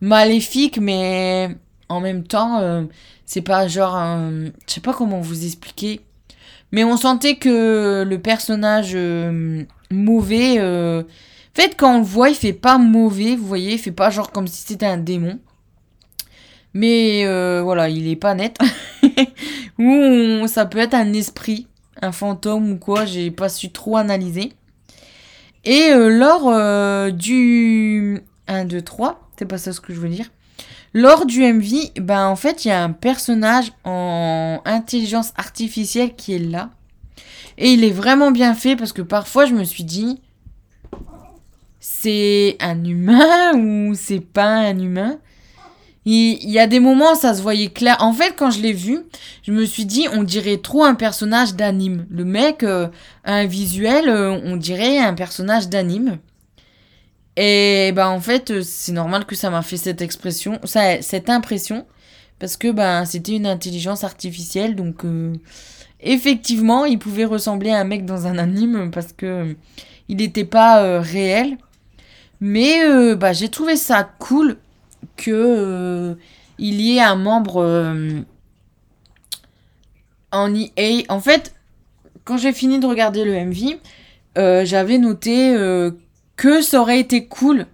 maléfique, 0.00 0.78
mais 0.80 1.56
en 1.88 2.00
même 2.00 2.24
temps, 2.24 2.86
c'est 3.26 3.42
pas 3.42 3.68
genre 3.68 3.96
un... 3.96 4.46
Je 4.66 4.74
sais 4.74 4.80
pas 4.80 4.94
comment 4.94 5.20
vous 5.20 5.44
expliquer. 5.44 6.00
Mais 6.70 6.84
on 6.84 6.96
sentait 6.96 7.36
que 7.36 8.04
le 8.06 8.18
personnage 8.18 8.96
mauvais... 9.90 10.60
En 10.60 11.60
fait, 11.60 11.76
quand 11.76 11.96
on 11.96 11.98
le 11.98 12.04
voit, 12.04 12.30
il 12.30 12.34
fait 12.34 12.54
pas 12.54 12.78
mauvais, 12.78 13.36
vous 13.36 13.46
voyez. 13.46 13.72
Il 13.72 13.78
fait 13.78 13.92
pas 13.92 14.08
genre 14.08 14.32
comme 14.32 14.46
si 14.46 14.62
c'était 14.66 14.86
un 14.86 14.96
démon. 14.96 15.38
Mais 16.74 17.24
euh, 17.26 17.60
voilà, 17.62 17.88
il 17.88 18.08
est 18.08 18.16
pas 18.16 18.34
net. 18.34 18.58
Ou 19.78 20.46
ça 20.46 20.66
peut 20.66 20.78
être 20.78 20.94
un 20.94 21.12
esprit, 21.12 21.66
un 22.00 22.12
fantôme 22.12 22.72
ou 22.72 22.76
quoi, 22.76 23.04
j'ai 23.04 23.30
pas 23.30 23.48
su 23.48 23.70
trop 23.70 23.96
analyser. 23.96 24.52
Et 25.64 25.90
euh, 25.92 26.08
lors 26.08 26.48
euh, 26.48 27.10
du 27.10 28.20
1, 28.48 28.64
2, 28.64 28.82
3, 28.82 29.30
c'est 29.38 29.44
pas 29.46 29.58
ça 29.58 29.72
ce 29.72 29.80
que 29.80 29.94
je 29.94 30.00
veux 30.00 30.08
dire. 30.08 30.30
Lors 30.94 31.24
du 31.24 31.42
MV, 31.42 31.92
ben 32.00 32.26
en 32.26 32.36
fait, 32.36 32.64
il 32.64 32.68
y 32.68 32.70
a 32.70 32.82
un 32.82 32.92
personnage 32.92 33.72
en 33.84 34.60
intelligence 34.64 35.32
artificielle 35.36 36.14
qui 36.14 36.34
est 36.34 36.38
là. 36.38 36.70
Et 37.58 37.70
il 37.72 37.84
est 37.84 37.92
vraiment 37.92 38.30
bien 38.30 38.54
fait 38.54 38.76
parce 38.76 38.92
que 38.92 39.02
parfois 39.02 39.46
je 39.46 39.54
me 39.54 39.64
suis 39.64 39.84
dit, 39.84 40.20
c'est 41.80 42.56
un 42.60 42.84
humain 42.84 43.52
ou 43.54 43.94
c'est 43.94 44.20
pas 44.20 44.48
un 44.48 44.78
humain? 44.78 45.18
Il, 46.04 46.50
y 46.50 46.58
a 46.58 46.66
des 46.66 46.80
moments 46.80 47.14
ça 47.14 47.34
se 47.34 47.42
voyait 47.42 47.68
clair. 47.68 47.96
En 48.00 48.12
fait, 48.12 48.34
quand 48.36 48.50
je 48.50 48.60
l'ai 48.60 48.72
vu, 48.72 49.00
je 49.44 49.52
me 49.52 49.64
suis 49.64 49.86
dit, 49.86 50.06
on 50.12 50.24
dirait 50.24 50.58
trop 50.58 50.84
un 50.84 50.94
personnage 50.94 51.54
d'anime. 51.54 52.06
Le 52.10 52.24
mec 52.24 52.64
euh, 52.64 52.88
un 53.24 53.46
visuel, 53.46 54.08
euh, 54.08 54.38
on 54.44 54.56
dirait 54.56 54.98
un 54.98 55.14
personnage 55.14 55.68
d'anime. 55.68 56.18
Et 57.36 57.92
ben 57.94 58.08
en 58.08 58.20
fait, 58.20 58.50
euh, 58.50 58.62
c'est 58.62 58.92
normal 58.92 59.24
que 59.26 59.34
ça 59.36 59.48
m'a 59.50 59.62
fait 59.62 59.76
cette 59.76 60.02
expression, 60.02 60.58
ça, 60.64 61.00
cette 61.00 61.30
impression, 61.30 61.86
parce 62.38 62.56
que 62.56 62.70
ben 62.72 63.04
c'était 63.04 63.32
une 63.36 63.46
intelligence 63.46 64.04
artificielle, 64.04 64.76
donc 64.76 65.04
effectivement, 66.00 66.84
il 66.84 66.98
pouvait 66.98 67.24
ressembler 67.24 67.70
à 67.70 67.78
un 67.78 67.84
mec 67.84 68.04
dans 68.04 68.26
un 68.26 68.38
anime 68.38 68.90
parce 68.90 69.12
que 69.12 69.56
il 70.08 70.16
n'était 70.18 70.44
pas 70.44 71.00
réel. 71.00 71.56
Mais 72.40 73.14
bah, 73.14 73.32
j'ai 73.32 73.48
trouvé 73.48 73.76
ça 73.76 74.02
cool 74.18 74.58
que 75.16 75.30
euh, 75.30 76.14
il 76.58 76.80
y 76.80 76.96
ait 76.96 77.00
un 77.00 77.16
membre 77.16 77.62
euh, 77.62 78.20
en 80.30 80.54
EA. 80.54 81.02
En 81.08 81.20
fait, 81.20 81.54
quand 82.24 82.36
j'ai 82.36 82.52
fini 82.52 82.78
de 82.78 82.86
regarder 82.86 83.24
le 83.24 83.32
MV, 83.32 83.78
euh, 84.38 84.64
j'avais 84.64 84.98
noté 84.98 85.54
que 86.36 86.62
ça 86.62 86.80
aurait 86.80 87.00
été 87.00 87.26
cool 87.26 87.66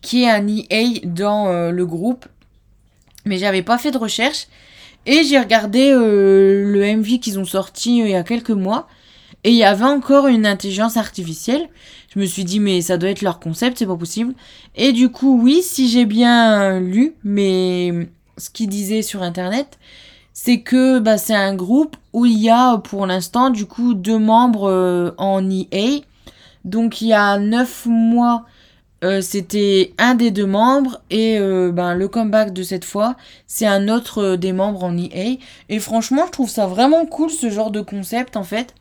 qu'il 0.00 0.20
y 0.20 0.22
ait 0.24 0.30
un 0.30 0.46
EA 0.46 1.00
dans 1.04 1.70
le 1.70 1.86
groupe. 1.86 2.26
Mais 3.24 3.38
j'avais 3.38 3.62
pas 3.62 3.78
fait 3.78 3.90
de 3.90 3.98
recherche. 3.98 4.46
Et 5.06 5.24
j'ai 5.24 5.38
regardé 5.38 5.90
le 5.92 6.96
MV 6.96 7.18
qu'ils 7.20 7.38
ont 7.38 7.44
sorti 7.44 7.98
il 7.98 8.08
y 8.08 8.14
a 8.14 8.22
quelques 8.22 8.50
mois. 8.50 8.88
Et 9.44 9.50
il 9.50 9.56
y 9.56 9.64
avait 9.64 9.84
encore 9.84 10.26
une 10.26 10.46
intelligence 10.46 10.96
artificielle. 10.96 11.68
Je 12.08 12.18
me 12.18 12.24
suis 12.24 12.44
dit, 12.44 12.58
mais 12.58 12.80
ça 12.80 12.96
doit 12.96 13.10
être 13.10 13.22
leur 13.22 13.38
concept, 13.38 13.78
c'est 13.78 13.86
pas 13.86 13.96
possible. 13.96 14.34
Et 14.76 14.92
du 14.92 15.10
coup, 15.10 15.40
oui, 15.42 15.60
si 15.62 15.88
j'ai 15.88 16.06
bien 16.06 16.80
lu, 16.80 17.14
mais 17.22 18.08
ce 18.38 18.50
qu'ils 18.50 18.68
disaient 18.68 19.02
sur 19.02 19.22
internet, 19.22 19.78
c'est 20.32 20.60
que 20.60 21.00
bah, 21.00 21.18
c'est 21.18 21.34
un 21.34 21.54
groupe 21.54 21.96
où 22.12 22.24
il 22.24 22.38
y 22.38 22.48
a 22.48 22.78
pour 22.78 23.06
l'instant, 23.06 23.50
du 23.50 23.66
coup, 23.66 23.94
deux 23.94 24.20
membres 24.20 24.70
euh, 24.70 25.10
en 25.18 25.44
EA. 25.50 26.02
Donc 26.64 27.00
il 27.00 27.08
y 27.08 27.12
a 27.12 27.38
neuf 27.38 27.86
mois, 27.86 28.44
euh, 29.02 29.20
c'était 29.20 29.94
un 29.98 30.14
des 30.14 30.30
deux 30.30 30.46
membres. 30.46 31.00
Et 31.10 31.38
euh, 31.40 31.72
ben, 31.72 31.94
le 31.94 32.06
comeback 32.06 32.52
de 32.52 32.62
cette 32.62 32.84
fois, 32.84 33.16
c'est 33.48 33.66
un 33.66 33.88
autre 33.88 34.36
des 34.36 34.52
membres 34.52 34.84
en 34.84 34.96
EA. 34.96 35.38
Et 35.68 35.80
franchement, 35.80 36.26
je 36.26 36.30
trouve 36.30 36.48
ça 36.48 36.68
vraiment 36.68 37.04
cool, 37.04 37.30
ce 37.30 37.50
genre 37.50 37.72
de 37.72 37.80
concept, 37.80 38.36
en 38.36 38.44
fait. 38.44 38.74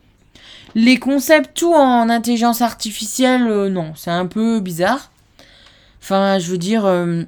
Les 0.79 0.99
concepts 0.99 1.57
tout 1.57 1.73
en 1.73 2.07
intelligence 2.07 2.61
artificielle, 2.61 3.47
euh, 3.47 3.67
non, 3.67 3.93
c'est 3.95 4.11
un 4.11 4.27
peu 4.27 4.59
bizarre. 4.59 5.09
Enfin, 5.99 6.37
je 6.37 6.51
veux 6.51 6.59
dire, 6.59 6.85
euh, 6.85 7.23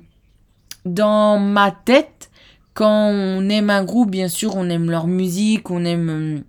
dans 0.86 1.40
ma 1.40 1.72
tête, 1.72 2.30
quand 2.76 3.10
on 3.12 3.50
aime 3.50 3.72
un 3.72 3.84
groupe, 3.84 4.12
bien 4.12 4.28
sûr, 4.28 4.56
on 4.56 4.70
aime 4.70 4.92
leur 4.92 5.08
musique, 5.08 5.72
on 5.72 5.84
aime... 5.84 6.10
euh, 6.10 6.40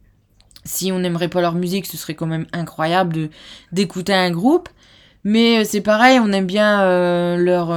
si 0.66 0.92
on 0.92 0.98
n'aimerait 0.98 1.28
pas 1.28 1.40
leur 1.40 1.54
musique, 1.54 1.86
ce 1.86 1.96
serait 1.96 2.14
quand 2.14 2.26
même 2.26 2.44
incroyable 2.52 3.30
d'écouter 3.72 4.12
un 4.12 4.30
groupe. 4.30 4.68
Mais 5.24 5.64
c'est 5.64 5.80
pareil, 5.80 6.18
on 6.20 6.30
aime 6.32 6.44
bien 6.44 7.36
leur... 7.38 7.68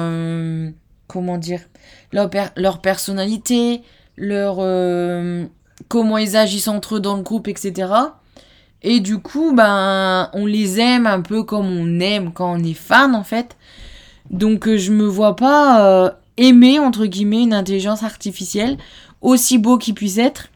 comment 1.07 1.37
dire 1.37 1.61
leur, 2.11 2.29
leur 2.57 2.81
personnalité, 2.81 3.83
leur... 4.17 4.57
comment 5.87 6.17
ils 6.17 6.35
agissent 6.35 6.67
entre 6.67 6.95
eux 6.95 6.99
dans 6.99 7.15
le 7.15 7.23
groupe, 7.23 7.47
etc. 7.47 7.87
Et 8.83 8.99
du 8.99 9.19
coup, 9.19 9.53
ben, 9.53 10.29
on 10.33 10.45
les 10.45 10.79
aime 10.79 11.07
un 11.07 11.21
peu 11.21 11.43
comme 11.43 11.67
on 11.67 11.99
aime 12.01 12.31
quand 12.33 12.53
on 12.53 12.63
est 12.63 12.73
fan, 12.73 13.15
en 13.15 13.23
fait. 13.23 13.55
Donc, 14.29 14.67
euh, 14.67 14.77
je 14.77 14.91
me 14.91 15.05
vois 15.05 15.35
pas 15.35 15.87
euh, 15.87 16.11
aimer, 16.37 16.79
entre 16.79 17.05
guillemets, 17.05 17.43
une 17.43 17.53
intelligence 17.53 18.03
artificielle, 18.03 18.77
aussi 19.21 19.57
beau 19.57 19.77
qu'il 19.77 19.93
puisse 19.93 20.17
être. 20.17 20.49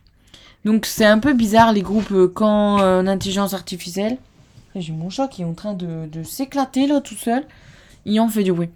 Donc, 0.65 0.85
c'est 0.85 1.05
un 1.05 1.19
peu 1.19 1.33
bizarre, 1.33 1.71
les 1.71 1.81
groupes, 1.81 2.11
euh, 2.11 2.27
quand 2.27 2.81
euh, 2.81 3.01
l'intelligence 3.01 3.53
artificielle... 3.53 4.17
J'ai 4.75 4.93
mon 4.93 5.09
chat 5.09 5.27
qui 5.27 5.41
est 5.41 5.45
en 5.45 5.53
train 5.53 5.73
de, 5.73 6.07
s'éclater, 6.23 6.85
là, 6.85 7.01
tout 7.01 7.15
seul. 7.15 7.43
Il 8.05 8.19
en 8.19 8.27
fait 8.27 8.43
du 8.43 8.53
bruit. 8.53 8.69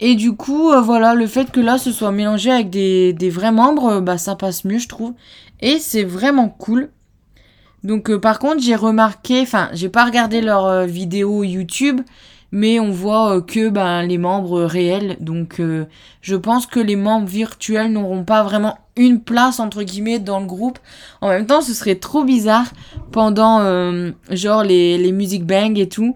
Et 0.00 0.14
du 0.14 0.32
coup, 0.32 0.72
voilà, 0.82 1.12
le 1.12 1.26
fait 1.26 1.50
que 1.50 1.60
là, 1.60 1.76
ce 1.76 1.92
soit 1.92 2.10
mélangé 2.10 2.50
avec 2.50 2.70
des, 2.70 3.12
des 3.12 3.28
vrais 3.28 3.52
membres, 3.52 4.00
bah, 4.00 4.16
ça 4.16 4.34
passe 4.34 4.64
mieux, 4.64 4.78
je 4.78 4.88
trouve. 4.88 5.12
Et 5.60 5.78
c'est 5.78 6.04
vraiment 6.04 6.48
cool. 6.48 6.88
Donc 7.86 8.10
euh, 8.10 8.18
par 8.18 8.40
contre, 8.40 8.60
j'ai 8.60 8.74
remarqué, 8.74 9.40
enfin, 9.42 9.68
j'ai 9.72 9.88
pas 9.88 10.04
regardé 10.04 10.40
leurs 10.40 10.66
euh, 10.66 10.86
vidéos 10.86 11.44
YouTube, 11.44 12.00
mais 12.50 12.80
on 12.80 12.90
voit 12.90 13.36
euh, 13.36 13.40
que 13.40 13.68
ben 13.68 14.02
les 14.02 14.18
membres 14.18 14.64
réels. 14.64 15.16
Donc 15.20 15.62
je 16.20 16.34
pense 16.34 16.66
que 16.66 16.80
les 16.80 16.96
membres 16.96 17.28
virtuels 17.28 17.92
n'auront 17.92 18.24
pas 18.24 18.42
vraiment 18.42 18.76
une 18.96 19.20
place 19.20 19.60
entre 19.60 19.84
guillemets 19.84 20.18
dans 20.18 20.40
le 20.40 20.46
groupe. 20.46 20.80
En 21.20 21.28
même 21.28 21.46
temps, 21.46 21.60
ce 21.60 21.74
serait 21.74 21.94
trop 21.94 22.24
bizarre 22.24 22.66
pendant 23.12 23.60
genre 24.30 24.64
les 24.64 24.98
les 24.98 25.12
music 25.12 25.46
bang 25.46 25.78
et 25.78 25.88
tout. 25.88 26.14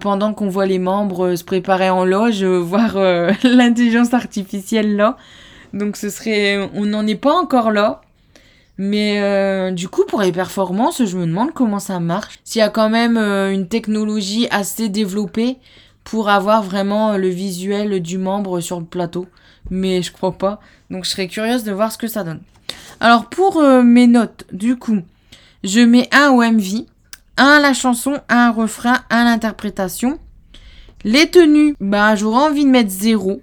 pendant 0.00 0.34
qu'on 0.34 0.48
voit 0.50 0.66
les 0.66 0.78
membres 0.78 1.34
se 1.34 1.44
préparer 1.44 1.88
en 1.88 2.04
loge, 2.04 2.44
voir 2.72 2.96
l'intelligence 3.42 4.12
artificielle 4.12 4.96
là. 4.96 5.16
Donc 5.72 5.96
ce 5.96 6.10
serait, 6.10 6.68
on 6.74 6.84
n'en 6.84 7.06
est 7.06 7.14
pas 7.14 7.32
encore 7.32 7.70
là. 7.70 8.02
Mais 8.82 9.20
euh, 9.20 9.72
du 9.72 9.90
coup, 9.90 10.06
pour 10.06 10.22
les 10.22 10.32
performances, 10.32 11.04
je 11.04 11.18
me 11.18 11.26
demande 11.26 11.52
comment 11.52 11.80
ça 11.80 12.00
marche. 12.00 12.38
S'il 12.44 12.60
y 12.60 12.62
a 12.62 12.70
quand 12.70 12.88
même 12.88 13.18
euh, 13.18 13.52
une 13.52 13.68
technologie 13.68 14.48
assez 14.50 14.88
développée 14.88 15.58
pour 16.02 16.30
avoir 16.30 16.62
vraiment 16.62 17.12
euh, 17.12 17.16
le 17.18 17.28
visuel 17.28 18.00
du 18.00 18.16
membre 18.16 18.60
sur 18.60 18.80
le 18.80 18.86
plateau. 18.86 19.26
Mais 19.68 20.00
je 20.00 20.10
crois 20.10 20.32
pas. 20.32 20.60
Donc 20.88 21.04
je 21.04 21.10
serais 21.10 21.28
curieuse 21.28 21.62
de 21.62 21.72
voir 21.72 21.92
ce 21.92 21.98
que 21.98 22.06
ça 22.06 22.24
donne. 22.24 22.40
Alors 23.00 23.26
pour 23.26 23.62
mes 23.62 24.06
notes, 24.06 24.46
du 24.50 24.76
coup, 24.76 25.00
je 25.62 25.80
mets 25.80 26.08
un 26.14 26.30
au 26.30 26.42
MV, 26.42 26.86
un 27.36 27.58
à 27.58 27.60
la 27.60 27.74
chanson, 27.74 28.18
un 28.30 28.50
refrain, 28.50 29.00
un 29.10 29.18
à 29.18 29.24
l'interprétation. 29.24 30.18
Les 31.04 31.30
tenues, 31.30 31.74
bah 31.80 32.16
j'aurais 32.16 32.48
envie 32.48 32.64
de 32.64 32.70
mettre 32.70 32.90
zéro. 32.90 33.42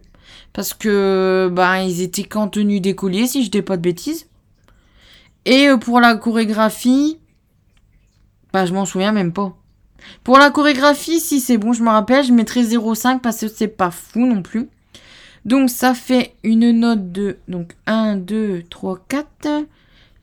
Parce 0.52 0.74
que 0.74 1.48
bah 1.52 1.84
ils 1.84 2.02
étaient 2.02 2.24
qu'en 2.24 2.48
tenue 2.48 2.80
d'écolier 2.80 3.28
si 3.28 3.46
je 3.46 3.52
dis 3.52 3.62
pas 3.62 3.78
de 3.78 3.84
bêtises. 3.84 4.26
Et 5.48 5.70
euh, 5.70 5.78
pour 5.78 6.02
la 6.02 6.16
chorégraphie, 6.16 7.18
Bah, 8.52 8.66
je 8.66 8.74
m'en 8.74 8.86
souviens 8.86 9.14
même 9.14 9.32
pas. 9.32 9.56
Pour 10.24 10.38
la 10.38 10.52
chorégraphie, 10.52 11.22
si 11.22 11.40
c'est 11.40 11.58
bon, 11.58 11.72
je 11.72 11.84
me 11.84 11.90
rappelle, 11.90 12.26
je 12.26 12.34
mettrai 12.34 12.64
0,5 12.64 13.22
parce 13.22 13.40
que 13.40 13.48
c'est 13.48 13.70
pas 13.70 13.90
fou 13.90 14.26
non 14.26 14.42
plus. 14.42 14.68
Donc 15.46 15.70
ça 15.70 15.94
fait 15.94 16.34
une 16.44 16.72
note 16.72 17.14
de 17.14 17.38
donc 17.48 17.76
1, 17.86 18.18
2, 18.18 18.64
3, 18.70 19.00
4. 19.08 19.66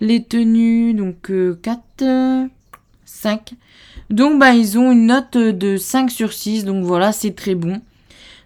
Les 0.01 0.23
tenues, 0.23 0.93
donc 0.93 1.33
4, 1.63 2.49
5. 3.07 3.55
Donc 4.11 4.39
bah 4.39 4.53
ils 4.55 4.79
ont 4.79 4.93
une 4.93 5.07
note 5.07 5.39
de 5.39 5.79
5 5.79 6.11
sur 6.11 6.35
6. 6.35 6.67
Donc 6.67 6.85
voilà, 6.85 7.13
c'est 7.13 7.35
très 7.35 7.55
bon. 7.55 7.81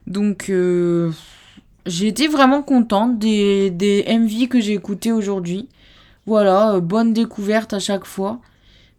Donc 0.06 0.48
euh, 0.48 1.10
j'ai 1.86 2.06
été 2.06 2.28
vraiment 2.28 2.62
contente 2.62 3.18
des, 3.18 3.70
des 3.70 4.04
MV 4.08 4.46
que 4.46 4.60
j'ai 4.60 4.74
écoutés 4.74 5.10
aujourd'hui. 5.10 5.68
Voilà, 6.28 6.74
euh, 6.74 6.80
bonne 6.80 7.14
découverte 7.14 7.72
à 7.72 7.78
chaque 7.78 8.04
fois. 8.04 8.36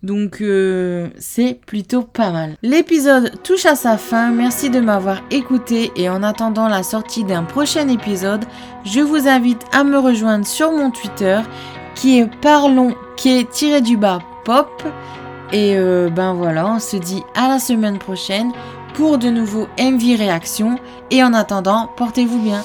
Donc 0.02 0.42
euh, 0.42 1.10
c'est 1.20 1.60
plutôt 1.64 2.02
pas 2.02 2.32
mal. 2.32 2.56
L'épisode 2.64 3.44
touche 3.44 3.68
à 3.68 3.76
sa 3.76 3.98
fin. 3.98 4.32
Merci 4.32 4.72
de 4.72 4.80
m'avoir 4.80 5.22
écouté 5.30 5.92
et 5.96 6.10
en 6.10 6.24
attendant 6.24 6.68
la 6.68 6.82
sortie 6.82 7.24
d'un 7.24 7.44
prochain 7.44 7.88
épisode, 7.88 8.46
je 8.84 9.02
vous 9.02 9.28
invite 9.28 9.62
à 9.72 9.84
me 9.84 10.00
rejoindre 10.00 10.48
sur 10.48 10.72
mon 10.72 10.90
Twitter 10.90 11.40
qui 11.94 12.18
est 12.18 12.26
parlons 12.42 12.96
qui 13.16 13.38
est 13.38 13.52
tiré 13.52 13.82
du 13.82 13.96
bas 13.96 14.20
pop. 14.44 14.82
Et 15.52 15.76
euh, 15.78 16.10
ben 16.10 16.34
voilà, 16.34 16.66
on 16.66 16.80
se 16.80 16.98
dit 16.98 17.22
à 17.36 17.48
la 17.48 17.60
semaine 17.60 18.00
prochaine 18.00 18.52
pour 18.96 19.20
de 19.20 19.30
nouveaux 19.30 19.68
MV 19.78 20.18
réactions. 20.18 20.80
Et 21.12 21.24
en 21.24 21.36
attendant, 21.36 21.92
portez-vous 21.96 22.42
bien. 22.42 22.64